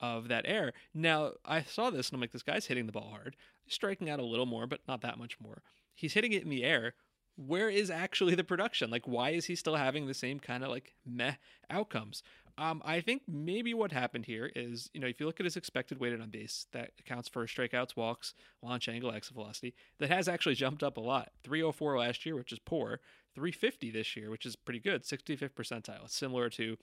[0.00, 0.72] of that air.
[0.94, 3.36] Now, I saw this and I'm like, this guy's hitting the ball hard.
[3.64, 5.62] He's striking out a little more, but not that much more.
[5.94, 6.94] He's hitting it in the air.
[7.36, 8.90] Where is actually the production?
[8.90, 11.34] Like, why is he still having the same kind of like meh
[11.70, 12.22] outcomes?
[12.58, 15.58] Um, I think maybe what happened here is, you know, if you look at his
[15.58, 19.74] expected weighted on base, that accounts for strikeouts, walks, launch angle, exit velocity.
[19.98, 21.32] That has actually jumped up a lot.
[21.44, 23.00] 304 last year, which is poor.
[23.34, 25.02] 350 this year, which is pretty good.
[25.04, 26.08] 65th percentile.
[26.08, 26.78] Similar to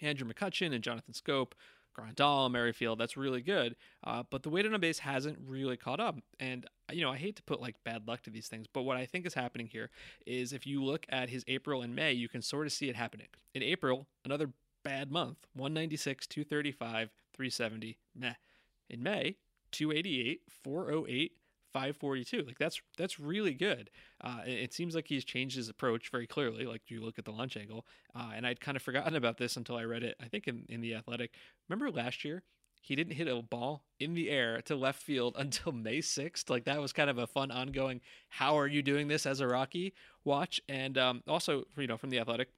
[0.00, 1.52] Andrew McCutchen and Jonathan Schoop,
[1.92, 2.98] Grandal, Merrifield.
[2.98, 3.76] That's really good.
[4.04, 6.18] Uh, but the weight on base hasn't really caught up.
[6.40, 8.96] And, you know, I hate to put like bad luck to these things, but what
[8.96, 9.90] I think is happening here
[10.26, 12.96] is if you look at his April and May, you can sort of see it
[12.96, 13.28] happening.
[13.54, 14.50] In April, another
[14.84, 18.34] bad month 196, 235, 370, meh.
[18.90, 19.36] In May,
[19.70, 21.32] 288, 408,
[21.72, 23.90] 542 like that's that's really good.
[24.22, 27.32] Uh, it seems like he's changed his approach very clearly like you look at the
[27.32, 27.86] launch angle.
[28.14, 30.64] Uh, and i'd kind of forgotten about this until i read it i think in,
[30.68, 31.32] in the athletic.
[31.68, 32.42] Remember last year
[32.80, 36.64] he didn't hit a ball in the air to left field until may 6th like
[36.64, 39.94] that was kind of a fun ongoing how are you doing this as a rocky?
[40.24, 40.60] watch.
[40.68, 42.48] And um, also you know from the athletic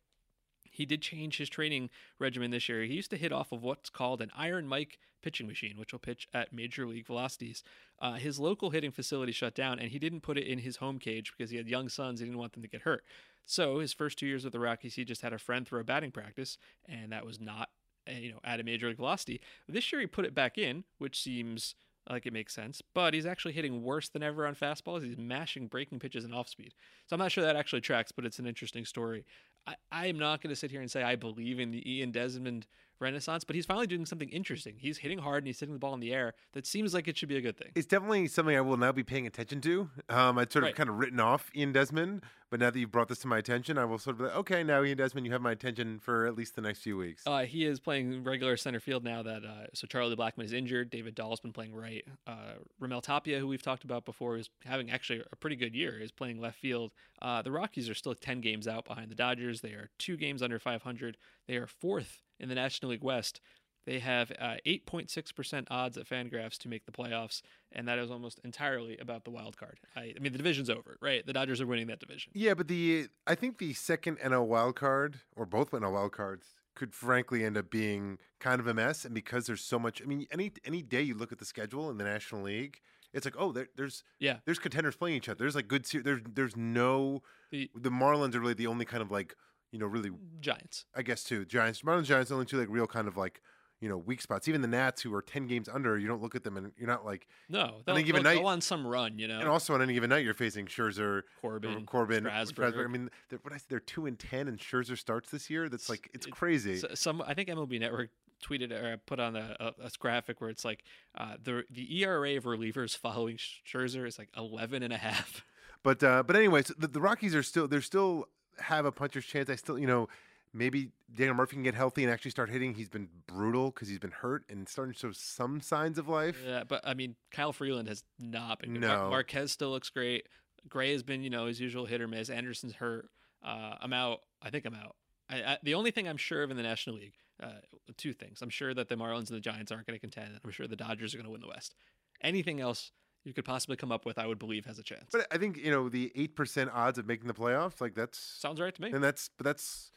[0.75, 2.83] he did change his training regimen this year.
[2.83, 6.01] He used to hit off of what's called an Iron Mike pitching machine, which will
[6.01, 7.63] pitch at major league velocities.
[8.01, 10.99] Uh, his local hitting facility shut down, and he didn't put it in his home
[10.99, 12.19] cage because he had young sons.
[12.19, 13.05] He didn't want them to get hurt.
[13.47, 15.85] So his first two years with the Rockies, he just had a friend throw a
[15.85, 16.59] batting practice,
[16.89, 17.71] and that was not,
[18.09, 19.41] uh, you know, at a major league velocity.
[19.69, 21.75] This year he put it back in, which seems
[22.09, 22.83] like it makes sense.
[22.95, 25.05] But he's actually hitting worse than ever on fastballs.
[25.05, 26.75] He's mashing breaking pitches and off speed.
[27.07, 29.25] So I'm not sure that actually tracks, but it's an interesting story.
[29.67, 32.11] I, I am not going to sit here and say I believe in the Ian
[32.11, 32.67] Desmond
[33.01, 34.75] renaissance, but he's finally doing something interesting.
[34.79, 36.35] He's hitting hard and he's hitting the ball in the air.
[36.53, 37.73] That seems like it should be a good thing.
[37.75, 39.91] It's definitely something I will now be paying attention to.
[40.09, 40.77] Um, I'd sort of Right.
[40.77, 43.77] kind of written off Ian Desmond, but now that you've brought this to my attention,
[43.79, 46.27] I will sort of be like, okay, now Ian Desmond, you have my attention for
[46.27, 47.23] at least the next few weeks.
[47.27, 50.91] Uh, he is playing regular center field now that uh, so Charlie Blackmon is injured.
[50.91, 52.05] David Dahl's been playing right.
[52.27, 55.99] Uh, Raimel Tapia, who we've talked about before, is having actually a pretty good year.
[56.01, 56.93] Is playing left field.
[57.21, 59.61] Uh, the Rockies are still ten games out behind the Dodgers.
[59.61, 61.17] They are two games under 500.
[61.49, 63.41] They are fourth in the National League West.
[63.87, 67.43] They have uh, 8.6% odds at Fangraphs to make the playoffs,
[67.73, 69.79] and that is almost entirely about the wild card.
[69.95, 71.25] I, I mean, the division's over, right?
[71.27, 72.33] The Dodgers are winning that division.
[72.35, 76.47] Yeah, but the I think the second NL wild card or both NL wild cards
[76.75, 79.05] could frankly end up being kind of a mess.
[79.05, 81.91] And because there's so much, I mean, any any day you look at the schedule
[81.91, 82.81] in the National League,
[83.13, 84.39] it's like, oh, there, there's Yeah.
[84.47, 85.39] there's contenders playing each other.
[85.41, 85.85] There's like good.
[85.85, 89.37] There's there's no The the Marlins are really the only kind of like
[89.75, 90.11] you know really
[90.41, 90.85] Giants.
[90.95, 91.83] I guess too Giants.
[91.83, 93.43] Marlins Giants the only two like real kind of like
[93.81, 94.47] you know weak spots.
[94.47, 96.87] Even the Nats, who are ten games under, you don't look at them and you're
[96.87, 97.27] not like.
[97.49, 99.41] No, they'll, any given they'll night- go on some run, you know.
[99.41, 102.77] And also on any given night, you're facing Scherzer, Corbin, or Corbin, Strasburg.
[102.77, 105.69] I mean, they're, what I say, they're two and ten, and Scherzer starts this year.
[105.69, 106.81] That's like it's It- crazy.
[106.95, 108.11] Some I think MLB Network
[108.45, 110.85] tweeted or put on a, a, a graphic where it's like
[111.19, 115.45] uh, the the ERA of relievers following Scherzer is like 11 and a half.
[115.83, 119.51] But uh, but anyways, the, the Rockies are still they're still have a puncher's chance.
[119.51, 120.09] I still you know
[120.53, 122.75] maybe Daniel Murphy can get healthy and actually start hitting.
[122.75, 126.43] He's been brutal because he's been hurt and starting to show some signs of life.
[126.47, 128.83] Yeah, but I mean Kyle Freeland has not been good.
[128.83, 129.11] No.
[129.11, 130.29] Marquez still looks great.
[130.69, 132.31] Gray has been you know his usual hit or miss.
[132.31, 133.11] Anderson's hurt.
[133.45, 134.21] Uh, I'm out.
[134.43, 134.97] I think I'm out.
[135.29, 137.61] I, I, the only thing I'm sure of in the National League, uh,
[137.97, 138.41] two things.
[138.43, 140.39] I'm sure that the Marlins and the Giants aren't going to contend.
[140.43, 141.75] I'm sure the Dodgers are going to win the West.
[142.23, 142.93] Anything else
[143.25, 145.07] you could possibly come up with, I would believe has a chance.
[145.13, 148.19] But I think you know the eight percent odds of making the playoffs, like that's
[148.19, 148.91] Sounds right to me.
[148.93, 149.91] and that's but that's.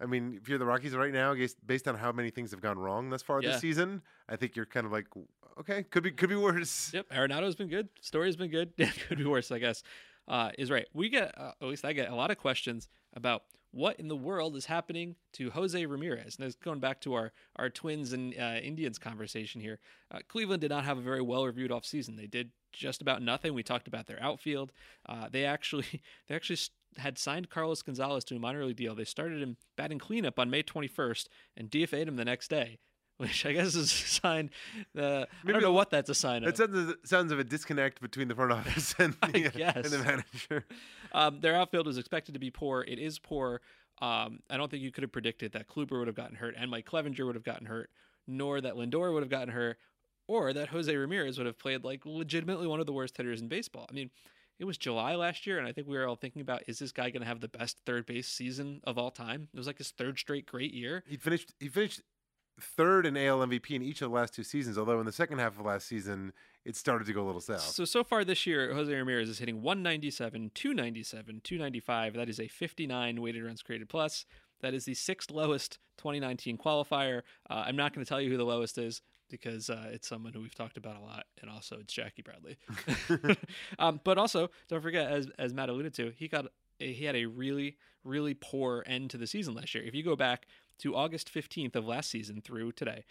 [0.00, 1.32] I mean, if you're the Rockies right now,
[1.64, 3.50] based on how many things have gone wrong thus far Yeah.
[3.52, 5.06] this season, I think you're kind of like,
[5.60, 6.90] okay, could be could be worse.
[6.94, 7.88] Yep, Arenado's been good.
[8.00, 8.72] Story's been good.
[9.08, 9.84] Could be worse, I guess.
[10.26, 10.86] Uh, is right.
[10.92, 14.16] We get, uh, at least I get, a lot of questions about what in the
[14.16, 16.36] world is happening to Jose Ramirez.
[16.36, 19.78] And it's going back to our our Twins and uh, Indians conversation here.
[20.10, 22.16] Uh, Cleveland did not have a very well reviewed offseason.
[22.16, 23.54] They did just about nothing.
[23.54, 24.72] We talked about their outfield.
[25.08, 26.58] Uh, they actually they actually
[26.98, 28.94] had signed Carlos Gonzalez to a minor league deal.
[28.94, 32.78] They started him batting cleanup on May 21st and DFA'd him the next day.
[33.18, 34.50] Which I guess is a sign.
[34.98, 36.48] Uh, I Maybe don't know what that's a sign of.
[36.48, 40.66] It sounds, sounds of a disconnect between the front office and the, and the manager.
[41.12, 42.84] Um, their outfield is expected to be poor.
[42.86, 43.60] It is poor.
[44.00, 46.70] Um, I don't think you could have predicted that Kluber would have gotten hurt and
[46.70, 47.90] Mike Clevinger would have gotten hurt,
[48.26, 49.78] nor that Lindor would have gotten hurt,
[50.26, 53.48] or that Jose Ramirez would have played like legitimately one of the worst hitters in
[53.48, 53.86] baseball.
[53.88, 54.10] I mean,
[54.58, 56.92] it was July last year, and I think we were all thinking about is this
[56.92, 59.48] guy going to have the best third base season of all time?
[59.52, 61.02] It was like his third straight great year.
[61.08, 61.52] He finished.
[61.58, 62.02] He finished
[62.60, 64.78] third in AL MVP in each of the last two seasons.
[64.78, 66.32] Although in the second half of last season,
[66.64, 67.60] it started to go a little south.
[67.60, 72.14] So so far this year, Jose Ramirez is hitting 197, 297, 295.
[72.14, 74.24] That is a 59 weighted runs created plus.
[74.60, 77.22] That is the sixth lowest 2019 qualifier.
[77.50, 80.32] Uh, I'm not going to tell you who the lowest is because uh, it's someone
[80.32, 82.58] who we've talked about a lot, and also it's Jackie Bradley.
[83.78, 86.46] um, but also, don't forget, as as Matt alluded to, he got
[86.78, 89.84] he had a really really poor end to the season last year.
[89.84, 90.46] If you go back
[90.82, 93.04] to August 15th of last season through today,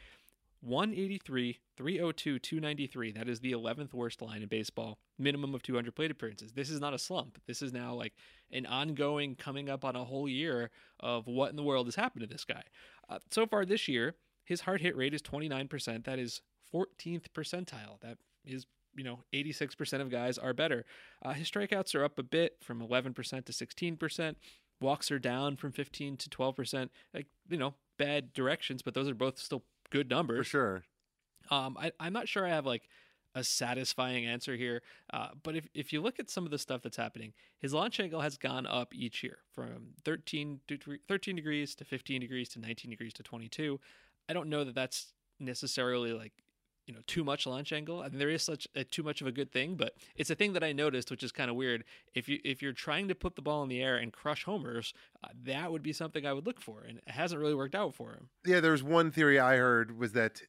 [0.60, 3.12] 183, 302, 293.
[3.14, 5.00] That is the 11th worst line in baseball.
[5.18, 6.52] Minimum of 200 plate appearances.
[6.52, 7.40] This is not a slump.
[7.48, 8.14] This is now like
[8.52, 12.22] an ongoing, coming up on a whole year of what in the world has happened
[12.22, 12.64] to this guy.
[13.10, 16.04] Uh, so far this year, his hard hit rate is 29%.
[16.04, 16.42] That is
[16.74, 18.00] 14th percentile.
[18.02, 20.86] That is, you know, 86% of guys are better.
[21.24, 24.36] Uh, his strikeouts are up a bit from 11% to 16%.
[24.82, 26.90] Walks are down from 15 to 12%.
[27.14, 30.48] Like, you know, bad directions, but those are both still good numbers.
[30.48, 30.84] For sure.
[31.50, 32.88] Um, I, I'm not sure I have like
[33.34, 34.82] a satisfying answer here,
[35.14, 38.00] uh, but if, if you look at some of the stuff that's happening, his launch
[38.00, 42.60] angle has gone up each year from 13, to, 13 degrees to 15 degrees to
[42.60, 43.80] 19 degrees to 22.
[44.28, 46.34] I don't know that that's necessarily like
[46.86, 48.02] you know too much launch angle.
[48.02, 50.36] I mean, there is such a, too much of a good thing, but it's a
[50.36, 51.84] thing that I noticed, which is kind of weird.
[52.14, 54.94] If you if you're trying to put the ball in the air and crush homers,
[55.24, 57.96] uh, that would be something I would look for, and it hasn't really worked out
[57.96, 58.30] for him.
[58.46, 60.42] Yeah, there was one theory I heard was that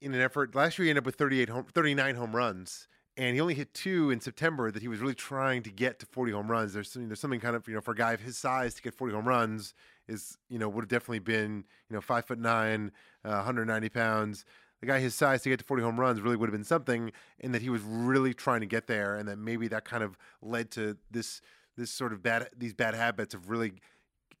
[0.00, 3.34] in an effort last year he ended up with 38 home, 39 home runs and
[3.34, 6.32] he only hit two in September that he was really trying to get to 40
[6.32, 6.72] home runs.
[6.72, 8.82] There's something, there's something kind of, you know, for a guy of his size to
[8.82, 9.72] get 40 home runs
[10.08, 12.90] is, you know, would have definitely been, you know, five foot nine,
[13.24, 14.44] uh, 190 pounds.
[14.84, 17.10] The guy his size to get to 40 home runs really would have been something
[17.40, 19.16] and that he was really trying to get there.
[19.16, 21.40] And that maybe that kind of led to this,
[21.74, 23.72] this sort of bad, these bad habits of really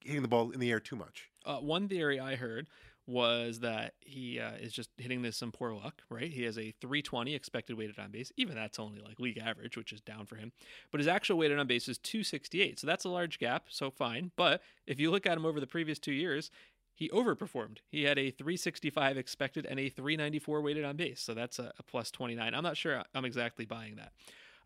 [0.04, 1.30] hitting the ball in the air too much.
[1.46, 2.68] Uh, one theory I heard
[3.06, 6.30] was that he uh, is just hitting this some poor luck, right?
[6.30, 8.30] He has a 320 expected weighted on base.
[8.36, 10.52] Even that's only like league average, which is down for him.
[10.90, 12.80] But his actual weighted on base is 268.
[12.80, 13.66] So that's a large gap.
[13.70, 14.30] So fine.
[14.36, 16.50] But if you look at him over the previous two years,
[16.94, 17.78] he overperformed.
[17.88, 21.20] He had a 365 expected and a 394 weighted on base.
[21.20, 22.54] So that's a, a plus 29.
[22.54, 24.12] I'm not sure I'm exactly buying that.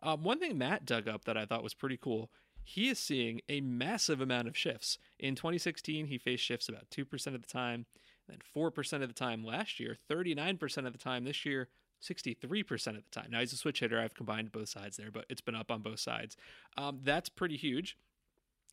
[0.02, 2.30] Um, one thing Matt dug up that I thought was pretty cool
[2.68, 4.98] he is seeing a massive amount of shifts.
[5.18, 7.86] In 2016, he faced shifts about 2% of the time,
[8.28, 11.68] then 4% of the time last year, 39% of the time this year,
[12.02, 13.28] 63% of the time.
[13.30, 13.98] Now he's a switch hitter.
[13.98, 16.36] I've combined both sides there, but it's been up on both sides.
[16.76, 17.96] Um, that's pretty huge.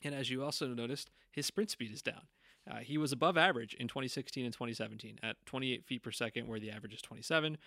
[0.03, 2.23] And as you also noticed, his sprint speed is down.
[2.69, 6.59] Uh, he was above average in 2016 and 2017 at 28 feet per second, where
[6.59, 7.57] the average is 27.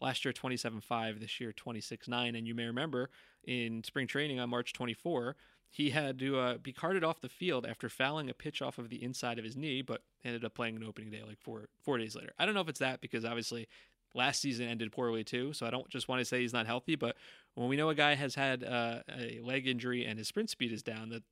[0.00, 2.36] Last year 27.5, this year 26.9.
[2.36, 3.10] And you may remember
[3.44, 5.36] in spring training on March 24,
[5.68, 8.88] he had to uh, be carted off the field after fouling a pitch off of
[8.88, 11.98] the inside of his knee, but ended up playing an opening day like four four
[11.98, 12.32] days later.
[12.38, 13.68] I don't know if it's that because obviously
[14.14, 16.96] last season ended poorly too, so I don't just want to say he's not healthy,
[16.96, 17.16] but
[17.54, 20.72] when we know a guy has had uh, a leg injury and his sprint speed
[20.72, 21.22] is down, that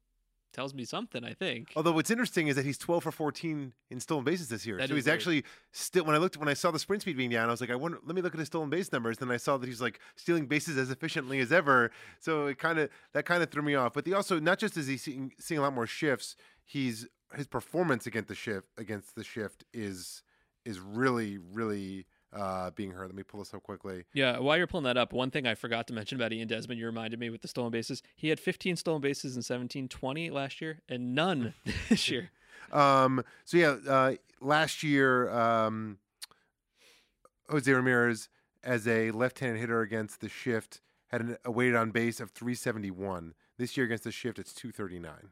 [0.55, 1.25] tells me something.
[1.25, 1.73] I think.
[1.77, 4.79] Although what's interesting is that he's 12 for 14 in stolen bases this year.
[4.79, 5.15] That so he's weird.
[5.15, 6.05] actually still.
[6.05, 7.77] When I looked, when I saw the sprint speed being down, I was like, I
[7.77, 7.99] wonder.
[8.07, 9.19] Let me look at his stolen base numbers.
[9.19, 11.91] Then I saw that he's like stealing bases as efficiently as ever.
[12.21, 13.93] So it kind of that kind of threw me off.
[13.93, 17.47] But the also not just is he seeing, seeing a lot more shifts, he's his
[17.47, 20.23] performance against the shift against the shift is
[20.65, 23.07] is really really uh, being hurt.
[23.07, 24.05] Let me pull this up quickly.
[24.13, 26.79] Yeah, while you're pulling that up, one thing I forgot to mention about Ian Desmond,
[26.79, 28.03] you reminded me with the stolen bases.
[28.17, 31.55] He had 15 stolen bases in 17, 20 last year, and none
[31.89, 32.31] this year.
[32.73, 35.99] Um, so yeah, uh, last year, um,
[37.49, 38.29] Jose Ramirez
[38.63, 43.35] as a left-handed hitter against the shift had an, a weighted on base of 371.
[43.59, 45.31] This year against the shift, it's 239.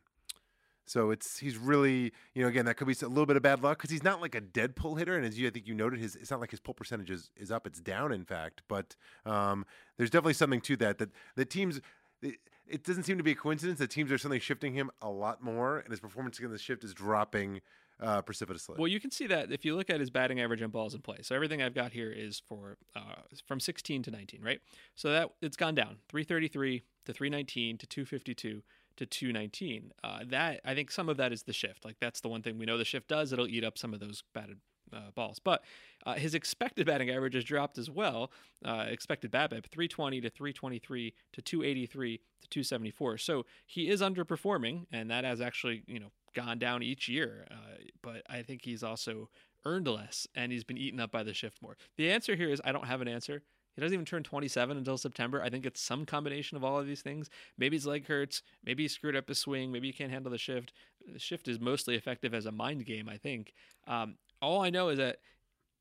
[0.86, 3.62] So it's he's really you know again that could be a little bit of bad
[3.62, 5.74] luck because he's not like a dead pull hitter and as you I think you
[5.74, 8.62] noted his it's not like his pull percentage is, is up it's down in fact
[8.68, 9.64] but um,
[9.96, 11.80] there's definitely something to that that the teams
[12.20, 15.08] it, it doesn't seem to be a coincidence that teams are suddenly shifting him a
[15.08, 17.60] lot more and his performance against the shift is dropping
[18.00, 18.76] uh, precipitously.
[18.78, 21.00] Well, you can see that if you look at his batting average and balls in
[21.02, 21.18] play.
[21.22, 24.60] So everything I've got here is for uh, from 16 to 19, right?
[24.94, 28.62] So that it's gone down 333 to 319 to 252
[28.96, 29.92] to 219.
[30.02, 31.84] Uh, that I think some of that is the shift.
[31.84, 33.32] Like that's the one thing we know the shift does.
[33.32, 34.58] It'll eat up some of those batted
[34.92, 35.38] uh, balls.
[35.38, 35.62] But
[36.04, 38.30] uh, his expected batting average has dropped as well.
[38.64, 43.18] Uh, expected BABIP 320 to 323 to 283 to 274.
[43.18, 47.46] So he is underperforming, and that has actually you know gone down each year.
[47.50, 47.54] Uh,
[48.02, 49.28] but I think he's also
[49.64, 51.76] earned less, and he's been eaten up by the shift more.
[51.96, 53.42] The answer here is I don't have an answer.
[53.74, 55.42] He doesn't even turn 27 until September.
[55.42, 57.30] I think it's some combination of all of these things.
[57.56, 58.42] Maybe his leg hurts.
[58.64, 59.72] Maybe he screwed up his swing.
[59.72, 60.72] Maybe he can't handle the shift.
[61.10, 63.54] The shift is mostly effective as a mind game, I think.
[63.86, 65.18] Um, all I know is that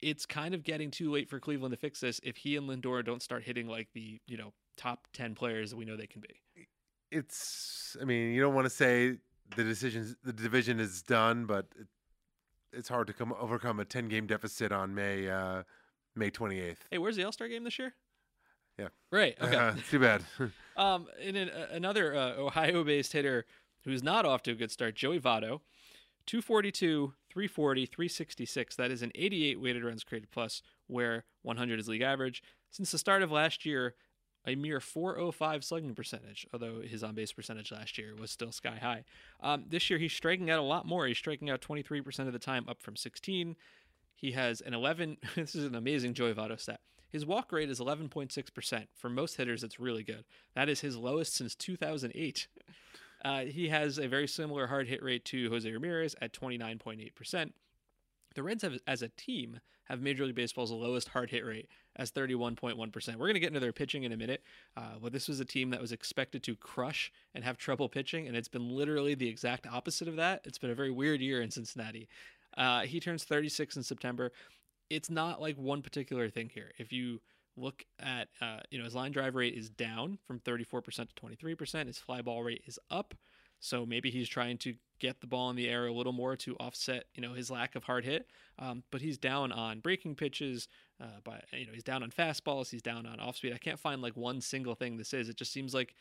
[0.01, 3.03] it's kind of getting too late for Cleveland to fix this if he and Lindor
[3.05, 6.21] don't start hitting like the you know top 10 players that we know they can
[6.21, 6.67] be.
[7.11, 9.17] it's I mean you don't want to say
[9.55, 11.87] the decisions the division is done, but it,
[12.73, 15.63] it's hard to come overcome a 10 game deficit on May uh,
[16.15, 16.77] May 28th.
[16.89, 17.93] Hey, where's the All Star game this year?
[18.77, 18.87] Yeah.
[19.11, 19.35] Right.
[19.41, 19.55] Okay.
[19.55, 20.23] Uh, too bad.
[20.77, 23.45] Um, and then uh, another uh, Ohio-based hitter
[23.83, 25.59] who's not off to a good start, Joey Votto,
[26.25, 28.75] 242, 340, 366.
[28.77, 32.41] That is an 88 weighted runs created plus, where 100 is league average.
[32.71, 33.95] Since the start of last year,
[34.47, 38.79] a mere 405 slugging percentage, although his on base percentage last year was still sky
[38.81, 39.03] high.
[39.41, 41.05] Um, this year, he's striking out a lot more.
[41.05, 43.55] He's striking out 23% of the time, up from 16.
[44.21, 45.17] He has an 11.
[45.35, 46.79] this is an amazing Joey Votto stat.
[47.09, 48.87] His walk rate is 11.6%.
[48.95, 50.23] For most hitters, it's really good.
[50.55, 52.47] That is his lowest since 2008.
[53.25, 57.51] Uh, he has a very similar hard hit rate to Jose Ramirez at 29.8%.
[58.33, 62.11] The Reds have, as a team, have Major League Baseball's lowest hard hit rate as
[62.11, 63.15] 31.1%.
[63.15, 64.41] We're going to get into their pitching in a minute,
[64.77, 68.27] uh, but this was a team that was expected to crush and have trouble pitching,
[68.27, 70.41] and it's been literally the exact opposite of that.
[70.45, 72.07] It's been a very weird year in Cincinnati.
[72.57, 74.31] Uh, he turns 36 in September.
[74.89, 76.71] It's not like one particular thing here.
[76.77, 77.21] If you
[77.57, 81.87] look at, uh, you know, his line drive rate is down from 34% to 23%.
[81.87, 83.13] His fly ball rate is up.
[83.59, 86.55] So maybe he's trying to get the ball in the air a little more to
[86.55, 88.27] offset, you know, his lack of hard hit.
[88.57, 90.67] Um, but he's down on breaking pitches.
[90.99, 92.71] Uh, by you know, he's down on fastballs.
[92.71, 93.53] He's down on off speed.
[93.53, 95.29] I can't find like one single thing this is.
[95.29, 95.93] It just seems like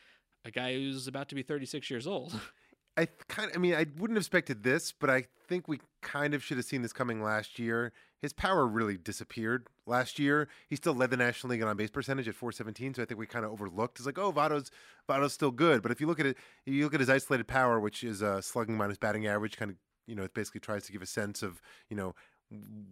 [0.43, 2.33] a guy who's about to be 36 years old.
[2.97, 6.33] I kind of, I mean, I wouldn't have expected this, but I think we kind
[6.33, 7.93] of should have seen this coming last year.
[8.21, 10.47] His power really disappeared last year.
[10.69, 13.19] He still led the National League in on base percentage at 417, so I think
[13.19, 13.97] we kind of overlooked.
[13.97, 14.71] It's like, oh, Votto's
[15.09, 17.79] Votto's still good, but if you look at it, you look at his isolated power,
[17.79, 20.91] which is uh, slugging minus batting average, kind of, you know, it basically tries to
[20.91, 22.13] give a sense of, you know,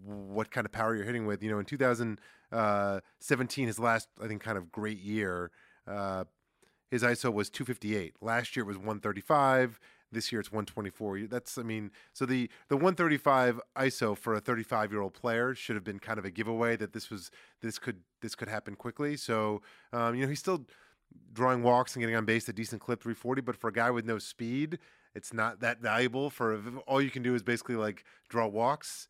[0.04, 1.44] what kind of power you're hitting with.
[1.44, 5.52] You know, in 2017, his last, I think, kind of great year.
[5.86, 6.24] Uh,
[6.90, 8.16] his ISO was 258.
[8.22, 9.80] Last year it was 135.
[10.12, 11.28] This year it's 124.
[11.28, 15.76] That's I mean, so the the 135 ISO for a 35 year old player should
[15.76, 17.30] have been kind of a giveaway that this was
[17.62, 19.16] this could this could happen quickly.
[19.16, 19.62] So
[19.94, 20.66] um, you know he's still
[21.34, 24.06] drawing walks and getting on base at decent clip 340, but for a guy with
[24.06, 24.80] no speed,
[25.16, 26.30] it's not that valuable.
[26.30, 29.08] For all you can do is basically like draw walks.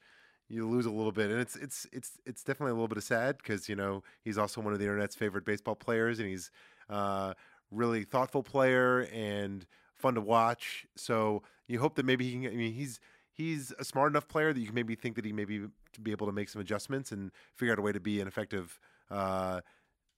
[0.48, 3.04] You lose a little bit, and it's it's it's it's definitely a little bit of
[3.04, 6.50] sad because you know he's also one of the internet's favorite baseball players, and he's
[6.90, 7.36] uh,
[7.72, 10.86] really thoughtful player and fun to watch.
[10.96, 12.46] So you hope that maybe he can.
[12.48, 13.00] I mean, he's
[13.32, 15.60] he's a smart enough player that you can maybe think that he maybe
[15.94, 18.28] to be able to make some adjustments and figure out a way to be an
[18.28, 19.62] effective uh,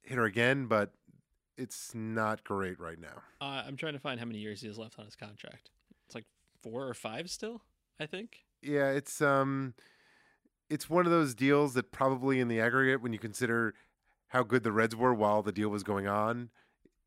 [0.02, 0.92] hitter again, but
[1.58, 3.22] it's not great right now.
[3.40, 5.70] Uh, I'm trying to find how many years he has left on his contract.
[6.06, 6.26] It's like
[6.62, 7.62] four or five still,
[8.00, 8.38] I think.
[8.62, 9.74] Yeah, it's um,
[10.70, 13.74] it's one of those deals that probably in the aggregate, when you consider
[14.30, 16.50] how good the Reds were while the deal was going on,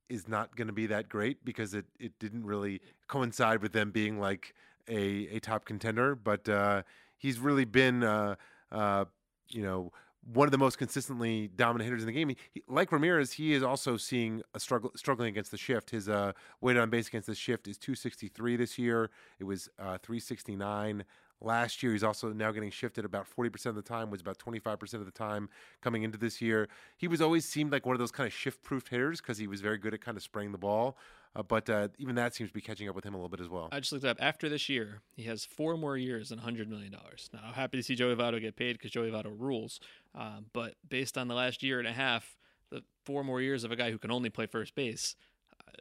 [0.09, 3.91] is not going to be that great because it it didn't really coincide with them
[3.91, 4.55] being like
[4.89, 6.15] a a top contender.
[6.15, 6.83] But uh,
[7.17, 8.37] he's really been uh,
[8.71, 9.05] uh,
[9.49, 9.93] you know
[10.33, 12.31] one of the most consistently dominant hitters in the game.
[12.31, 15.91] He, he, like Ramirez, he is also seeing a struggle struggling against the shift.
[15.91, 16.33] His uh,
[16.63, 19.11] on base against the shift is 263 this year.
[19.39, 21.05] It was uh, 369
[21.45, 21.93] last year.
[21.93, 25.11] He's also now getting shifted about 40% of the time, was about 25% of the
[25.11, 25.49] time
[25.81, 26.69] coming into this year.
[26.97, 29.47] He was always seemed like one of those kind of shift proof hitters because he
[29.47, 30.97] was very good at kind of spraying the ball.
[31.37, 33.41] Uh, but uh, even that seems to be catching up with him a little bit
[33.41, 33.69] as well.
[33.73, 34.19] I just looked up.
[34.21, 36.93] After this year, he has four more years and $100 million.
[36.93, 39.81] Now, I'm happy to see Joey Votto get paid because Joey Votto rules.
[40.15, 42.37] Um, but based on the last year and a half,
[42.71, 45.17] the four more years of a guy who can only play first base,
[45.61, 45.73] uh,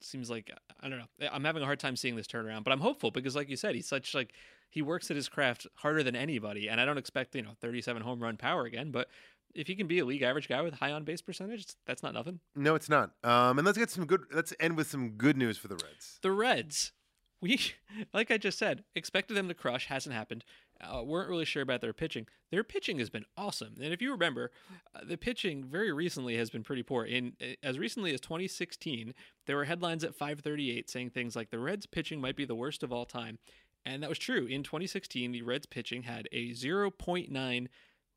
[0.00, 0.50] seems like
[0.80, 1.28] I don't know.
[1.32, 3.74] I'm having a hard time seeing this turnaround, but I'm hopeful because, like you said,
[3.74, 4.32] he's such like
[4.70, 8.02] he works at his craft harder than anybody, and I don't expect you know 37
[8.02, 9.08] home run power again, but
[9.54, 12.14] if he can be a league average guy with high on base percentage, that's not
[12.14, 12.40] nothing.
[12.54, 13.12] No, it's not.
[13.24, 14.22] Um, and let's get some good.
[14.32, 16.18] Let's end with some good news for the Reds.
[16.22, 16.92] The Reds,
[17.40, 17.60] we
[18.12, 19.86] like I just said, expected them to crush.
[19.86, 20.44] Hasn't happened.
[20.80, 22.26] Uh, weren't really sure about their pitching.
[22.52, 24.52] Their pitching has been awesome, and if you remember,
[24.94, 27.04] uh, the pitching very recently has been pretty poor.
[27.04, 29.12] In as recently as 2016,
[29.46, 32.84] there were headlines at 538 saying things like the Reds' pitching might be the worst
[32.84, 33.38] of all time,
[33.84, 34.46] and that was true.
[34.46, 37.68] In 2016, the Reds' pitching had a 0.9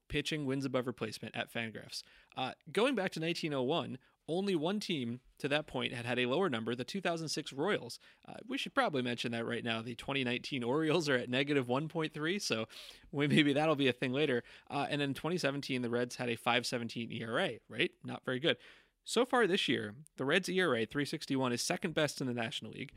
[0.09, 2.03] pitching wins above replacement at Fangraphs.
[2.35, 3.97] Uh, going back to 1901,
[4.27, 7.99] only one team to that point had had a lower number, the 2006 Royals.
[8.27, 9.81] Uh, we should probably mention that right now.
[9.81, 12.67] The 2019 Orioles are at negative 1.3, so
[13.13, 14.43] maybe that'll be a thing later.
[14.69, 17.91] Uh, and in 2017, the Reds had a 5.17 ERA, right?
[18.03, 18.57] Not very good.
[19.03, 22.93] So far this year, the Reds' ERA 361 is second best in the National League.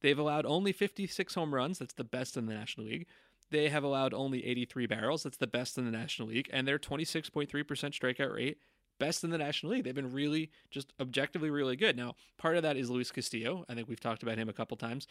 [0.00, 1.78] They've allowed only 56 home runs.
[1.78, 3.06] That's the best in the National League.
[3.50, 5.22] They have allowed only 83 barrels.
[5.22, 6.50] That's the best in the National League.
[6.52, 8.58] And their 26.3% strikeout rate,
[8.98, 9.84] best in the National League.
[9.84, 11.96] They've been really, just objectively, really good.
[11.96, 13.64] Now, part of that is Luis Castillo.
[13.68, 15.06] I think we've talked about him a couple times.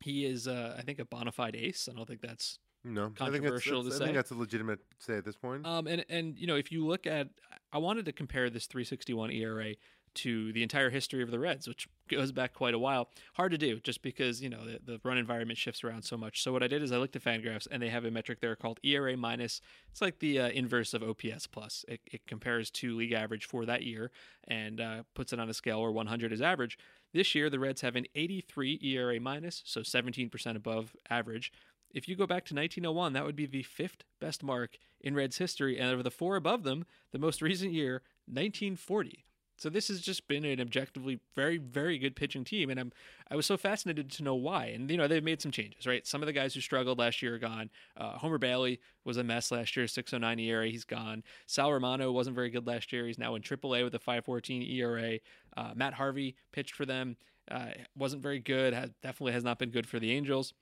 [0.00, 1.88] He is, uh, I think, a bona fide ace.
[1.90, 4.80] I don't think that's no controversial I think that's, to I think that's a legitimate
[4.98, 5.66] say at this point.
[5.66, 7.28] Um, and and you know, if you look at,
[7.72, 9.74] I wanted to compare this 361 ERA
[10.14, 13.08] to the entire history of the Reds, which goes back quite a while.
[13.34, 16.42] Hard to do just because, you know, the, the run environment shifts around so much.
[16.42, 18.56] So what I did is I looked at Fangraphs and they have a metric there
[18.56, 19.60] called ERA minus.
[19.90, 21.84] It's like the uh, inverse of OPS plus.
[21.88, 24.10] It, it, compares to league average for that year
[24.46, 26.78] and uh, puts it on a scale where 100 is average.
[27.12, 31.52] This year, the Reds have an 83 ERA minus, so 17% above average.
[31.92, 35.38] If you go back to 1901, that would be the fifth best mark in Reds
[35.38, 35.78] history.
[35.78, 39.24] And of the four above them, the most recent year, 1940.
[39.60, 42.92] So this has just been an objectively very, very good pitching team, and I'm
[43.30, 44.66] I was so fascinated to know why.
[44.66, 46.06] And you know they've made some changes, right?
[46.06, 47.68] Some of the guys who struggled last year are gone.
[47.94, 51.22] Uh, Homer Bailey was a mess last year, 6.09 ERA, he's gone.
[51.46, 53.06] Sal Romano wasn't very good last year.
[53.06, 55.18] He's now in AAA with a 5.14 ERA.
[55.56, 57.18] Uh, Matt Harvey pitched for them,
[57.50, 58.72] uh, wasn't very good.
[58.72, 60.54] Has, definitely has not been good for the Angels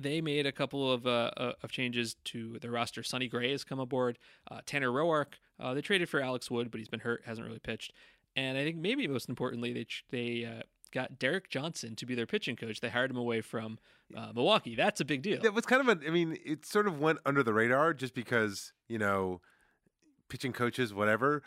[0.00, 3.02] they made a couple of uh, of changes to their roster.
[3.02, 4.18] Sonny Gray has come aboard.
[4.50, 7.58] Uh, Tanner Roark, uh, they traded for Alex Wood, but he's been hurt, hasn't really
[7.58, 7.92] pitched.
[8.36, 12.26] And I think maybe most importantly, they they uh, got Derek Johnson to be their
[12.26, 12.80] pitching coach.
[12.80, 13.78] They hired him away from
[14.16, 14.74] uh, Milwaukee.
[14.74, 15.40] That's a big deal.
[15.40, 16.06] That was kind of a.
[16.06, 19.40] I mean, it sort of went under the radar just because you know,
[20.28, 21.42] pitching coaches, whatever.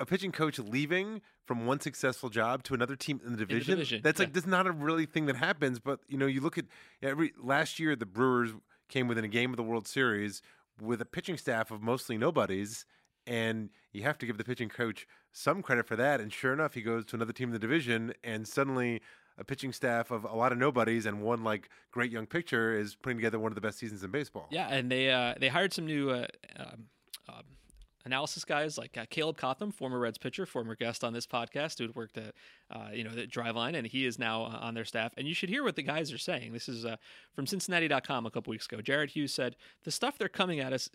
[0.00, 3.72] A pitching coach leaving from one successful job to another team in the division.
[3.72, 4.26] In the division that's yeah.
[4.26, 5.80] like that's not a really thing that happens.
[5.80, 6.66] But you know, you look at
[7.02, 8.52] every last year the Brewers
[8.88, 10.42] came within a game of the World Series
[10.80, 12.84] with a pitching staff of mostly nobodies,
[13.26, 16.20] and you have to give the pitching coach some credit for that.
[16.20, 19.00] And sure enough, he goes to another team in the division, and suddenly
[19.38, 22.96] a pitching staff of a lot of nobodies and one like great young pitcher is
[22.96, 24.48] putting together one of the best seasons in baseball.
[24.50, 26.10] Yeah, and they uh, they hired some new.
[26.10, 26.26] Uh,
[26.58, 26.86] um,
[27.28, 27.42] um,
[28.04, 31.90] analysis guys like uh, Caleb Cotham, former Reds pitcher, former guest on this podcast, who
[31.94, 32.34] worked at
[32.70, 35.12] uh, you know the Driveline, and he is now uh, on their staff.
[35.16, 36.52] And you should hear what the guys are saying.
[36.52, 36.96] This is uh,
[37.34, 38.80] from Cincinnati.com a couple weeks ago.
[38.80, 40.88] Jared Hughes said the stuff they're coming at us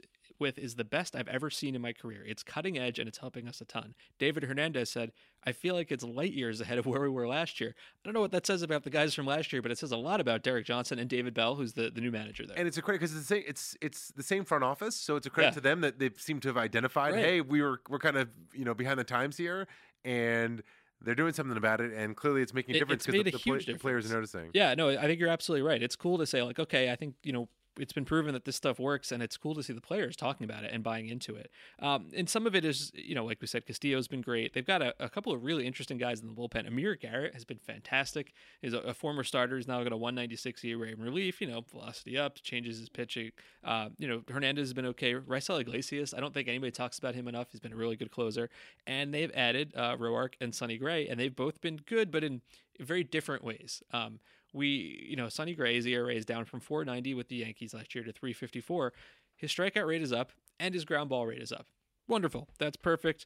[0.43, 2.23] with is the best I've ever seen in my career.
[2.27, 3.95] It's cutting edge and it's helping us a ton.
[4.19, 5.11] David Hernandez said,
[5.45, 7.73] I feel like it's light years ahead of where we were last year.
[7.77, 9.91] I don't know what that says about the guys from last year, but it says
[9.91, 12.57] a lot about Derek Johnson and David Bell, who's the, the new manager there.
[12.59, 13.43] And it's a credit because it's the same.
[13.47, 15.55] It's it's the same front office, so it's a credit Yeah.
[15.55, 17.13] to them that they seem to have identified.
[17.15, 17.25] Right.
[17.25, 19.67] Hey, we were we're kind of you know behind the times here,
[20.05, 20.61] and
[21.01, 21.93] they're doing something about it.
[21.93, 23.37] And clearly, it's making a difference because the, the,
[23.73, 24.49] the players are noticing.
[24.53, 25.81] Yeah, no, I think you're absolutely right.
[25.81, 27.49] It's cool to say like, okay, I think you know
[27.79, 30.45] it's been proven that this stuff works, and it's cool to see the players talking
[30.45, 31.49] about it and buying into it.
[31.79, 34.53] Um, and some of it is, you know, like we said, Castillo's been great.
[34.53, 36.67] They've got a, a couple of really interesting guys in the bullpen.
[36.67, 38.33] Amir Garrett has been fantastic.
[38.61, 39.57] He's a, a former starter.
[39.57, 41.41] He's now got a 196 ERA in relief.
[41.41, 43.31] You know, velocity up, changes his pitching.
[43.63, 45.15] Uh, you know, Hernandez has been okay.
[45.15, 47.47] Raisel Iglesias, I don't think anybody talks about him enough.
[47.51, 48.49] He's been a really good closer.
[48.85, 52.41] And they've added uh, Roark and Sonny Gray, and they've both been good, but in
[52.79, 53.81] very different ways.
[53.91, 54.19] Um,
[54.53, 58.03] we, you know, Sonny Gray's ERA is down from 490 with the Yankees last year
[58.03, 58.93] to 354.
[59.35, 61.67] His strikeout rate is up and his ground ball rate is up.
[62.07, 62.49] Wonderful.
[62.59, 63.25] That's perfect.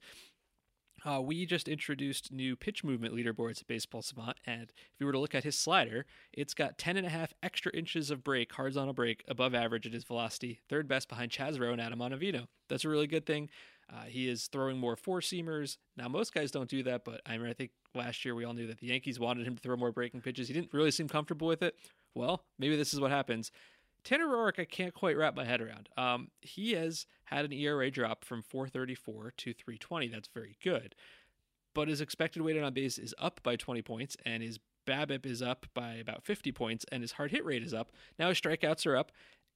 [1.06, 5.12] Uh, we just introduced new pitch movement leaderboards at Baseball Savant, and if you were
[5.12, 8.52] to look at his slider, it's got 10 and a half extra inches of break,
[8.52, 12.48] horizontal break, above average at his velocity, third best behind Chaz and Adam Ottavino.
[12.68, 13.50] That's a really good thing.
[13.92, 15.78] Uh, he is throwing more four seamers.
[15.96, 18.54] Now, most guys don't do that, but I mean, I think last year we all
[18.54, 20.48] knew that the Yankees wanted him to throw more breaking pitches.
[20.48, 21.76] He didn't really seem comfortable with it.
[22.14, 23.52] Well, maybe this is what happens.
[24.04, 25.90] Tanner Roark, I can't quite wrap my head around.
[25.98, 30.08] Um, he has had an ERA drop from 434 to 320.
[30.08, 30.96] That's very good.
[31.74, 35.42] But his expected weighted on base is up by 20 points, and his BABIP is
[35.42, 37.92] up by about 50 points, and his hard hit rate is up.
[38.18, 39.12] Now his strikeouts are up,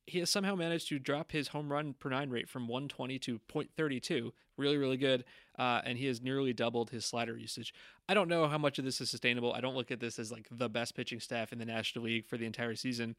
[0.07, 3.39] he has somehow managed to drop his home run per nine rate from 120 to
[3.47, 4.31] 0.32.
[4.57, 5.23] Really, really good.
[5.57, 7.73] Uh, and he has nearly doubled his slider usage.
[8.09, 9.53] I don't know how much of this is sustainable.
[9.53, 12.25] I don't look at this as like the best pitching staff in the National League
[12.25, 13.15] for the entire season,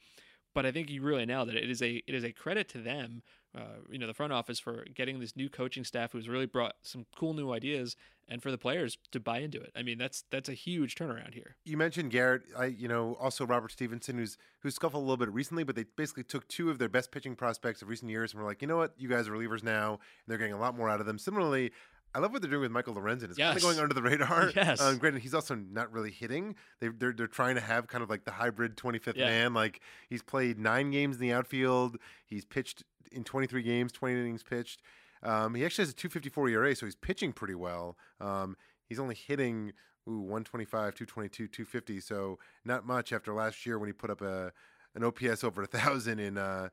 [0.55, 1.57] but I think you really nailed it.
[1.57, 3.23] It is a it is a credit to them
[3.55, 6.75] uh, you know the front office for getting this new coaching staff who's really brought
[6.83, 7.97] some cool new ideas
[8.29, 9.71] and for the players to buy into it.
[9.77, 11.57] I mean that's that's a huge turnaround here.
[11.65, 15.33] You mentioned Garrett, I you know also Robert Stephenson, who's who's scuffled a little bit
[15.33, 18.41] recently, but they basically took two of their best pitching prospects of recent years and
[18.41, 20.77] were like, you know what, you guys are relievers now, and they're getting a lot
[20.77, 21.19] more out of them.
[21.19, 21.73] Similarly,
[22.15, 23.31] I love what they're doing with Michael Lorenzen.
[23.31, 23.49] It's yes.
[23.49, 24.53] kind of going under the radar.
[24.55, 24.81] Yes.
[24.81, 26.57] Um, granted, he's also not really hitting.
[26.81, 29.27] They, are they're, they're trying to have kind of like the hybrid 25th yeah.
[29.27, 29.55] man.
[29.55, 31.97] Like he's played nine games in the outfield.
[32.27, 34.83] He's pitched in 23 games, 20 innings pitched.
[35.23, 37.97] Um, he actually has a 254 ERA, so he's pitching pretty well.
[38.21, 38.57] Um,
[38.89, 39.73] he's only hitting
[40.09, 44.53] ooh, 125, 222, 250, so not much after last year when he put up a
[44.95, 46.69] an OPS over a thousand in uh,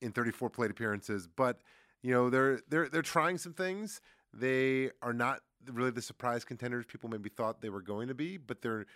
[0.00, 1.26] in 34 plate appearances.
[1.26, 1.58] But
[2.02, 4.00] you know they're they're they're trying some things.
[4.32, 8.36] They are not really the surprise contenders people maybe thought they were going to be,
[8.36, 8.86] but they're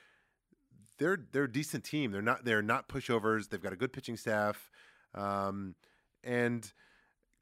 [0.99, 2.13] they're they're a decent team.
[2.13, 3.49] They're not they're not pushovers.
[3.49, 4.71] They've got a good pitching staff,
[5.15, 5.75] um,
[6.23, 6.71] and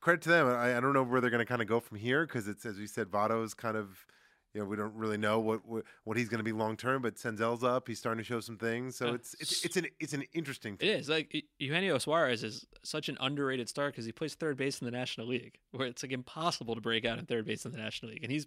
[0.01, 0.47] credit to them.
[0.47, 2.65] I, I don't know where they're going to kind of go from here because it's
[2.65, 4.07] as we said, Votto's kind of
[4.55, 7.01] you know, we don't really know what what, what he's going to be long term,
[7.01, 7.89] but Senzel's up.
[7.89, 10.77] He's starting to show some things, so it's it's it's an it's an interesting.
[10.77, 10.91] Thing.
[10.91, 14.81] It is like Eugenio Suarez is such an underrated star because he plays third base
[14.81, 17.73] in the National League, where it's like impossible to break out in third base in
[17.73, 18.47] the National League, and he's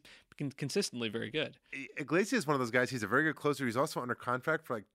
[0.57, 1.57] consistently very good.
[1.97, 2.89] Iglesias is one of those guys.
[2.91, 3.65] He's a very good closer.
[3.65, 4.85] He's also under contract for like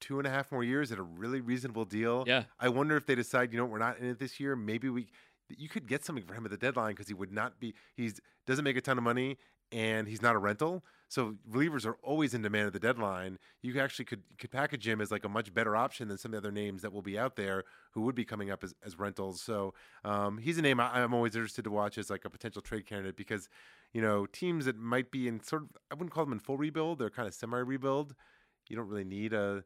[0.00, 2.22] two and a half more years at a really reasonable deal.
[2.26, 4.54] Yeah, I wonder if they decide, you know, we're not in it this year.
[4.54, 5.08] Maybe we
[5.48, 8.20] you could get something for him at the deadline because he would not be he's
[8.46, 9.38] doesn't make a ton of money
[9.72, 10.84] and he's not a rental.
[11.08, 13.38] So relievers are always in demand at the deadline.
[13.60, 16.40] You actually could could package him as like a much better option than some of
[16.40, 18.98] the other names that will be out there who would be coming up as, as
[18.98, 19.42] rentals.
[19.42, 22.62] So um, he's a name I, am always interested to watch as like a potential
[22.62, 23.48] trade candidate because
[23.92, 26.56] you know teams that might be in sort of I wouldn't call them in full
[26.56, 26.98] rebuild.
[26.98, 28.14] They're kind of semi rebuild.
[28.68, 29.64] You don't really need a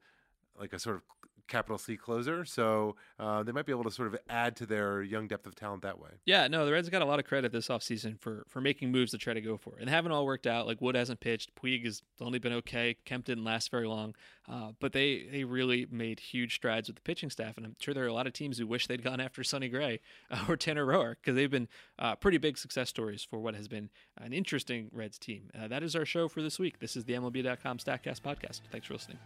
[0.59, 1.03] like a sort of
[1.49, 2.45] capital C closer.
[2.45, 5.55] So uh, they might be able to sort of add to their young depth of
[5.55, 6.11] talent that way.
[6.25, 9.13] Yeah, no, the Reds got a lot of credit this offseason for for making moves
[9.13, 9.81] to try to go for it.
[9.81, 10.67] And haven't all worked out.
[10.67, 11.55] Like Wood hasn't pitched.
[11.55, 12.97] Puig has only been okay.
[13.05, 14.15] Kemp didn't last very long.
[14.49, 17.57] Uh, but they, they really made huge strides with the pitching staff.
[17.57, 19.69] And I'm sure there are a lot of teams who wish they'd gone after Sonny
[19.69, 21.69] Gray uh, or Tanner Roark because they've been
[21.99, 25.51] uh, pretty big success stories for what has been an interesting Reds team.
[25.59, 26.79] Uh, that is our show for this week.
[26.79, 28.61] This is the MLB.com StatCast podcast.
[28.71, 29.19] Thanks for listening.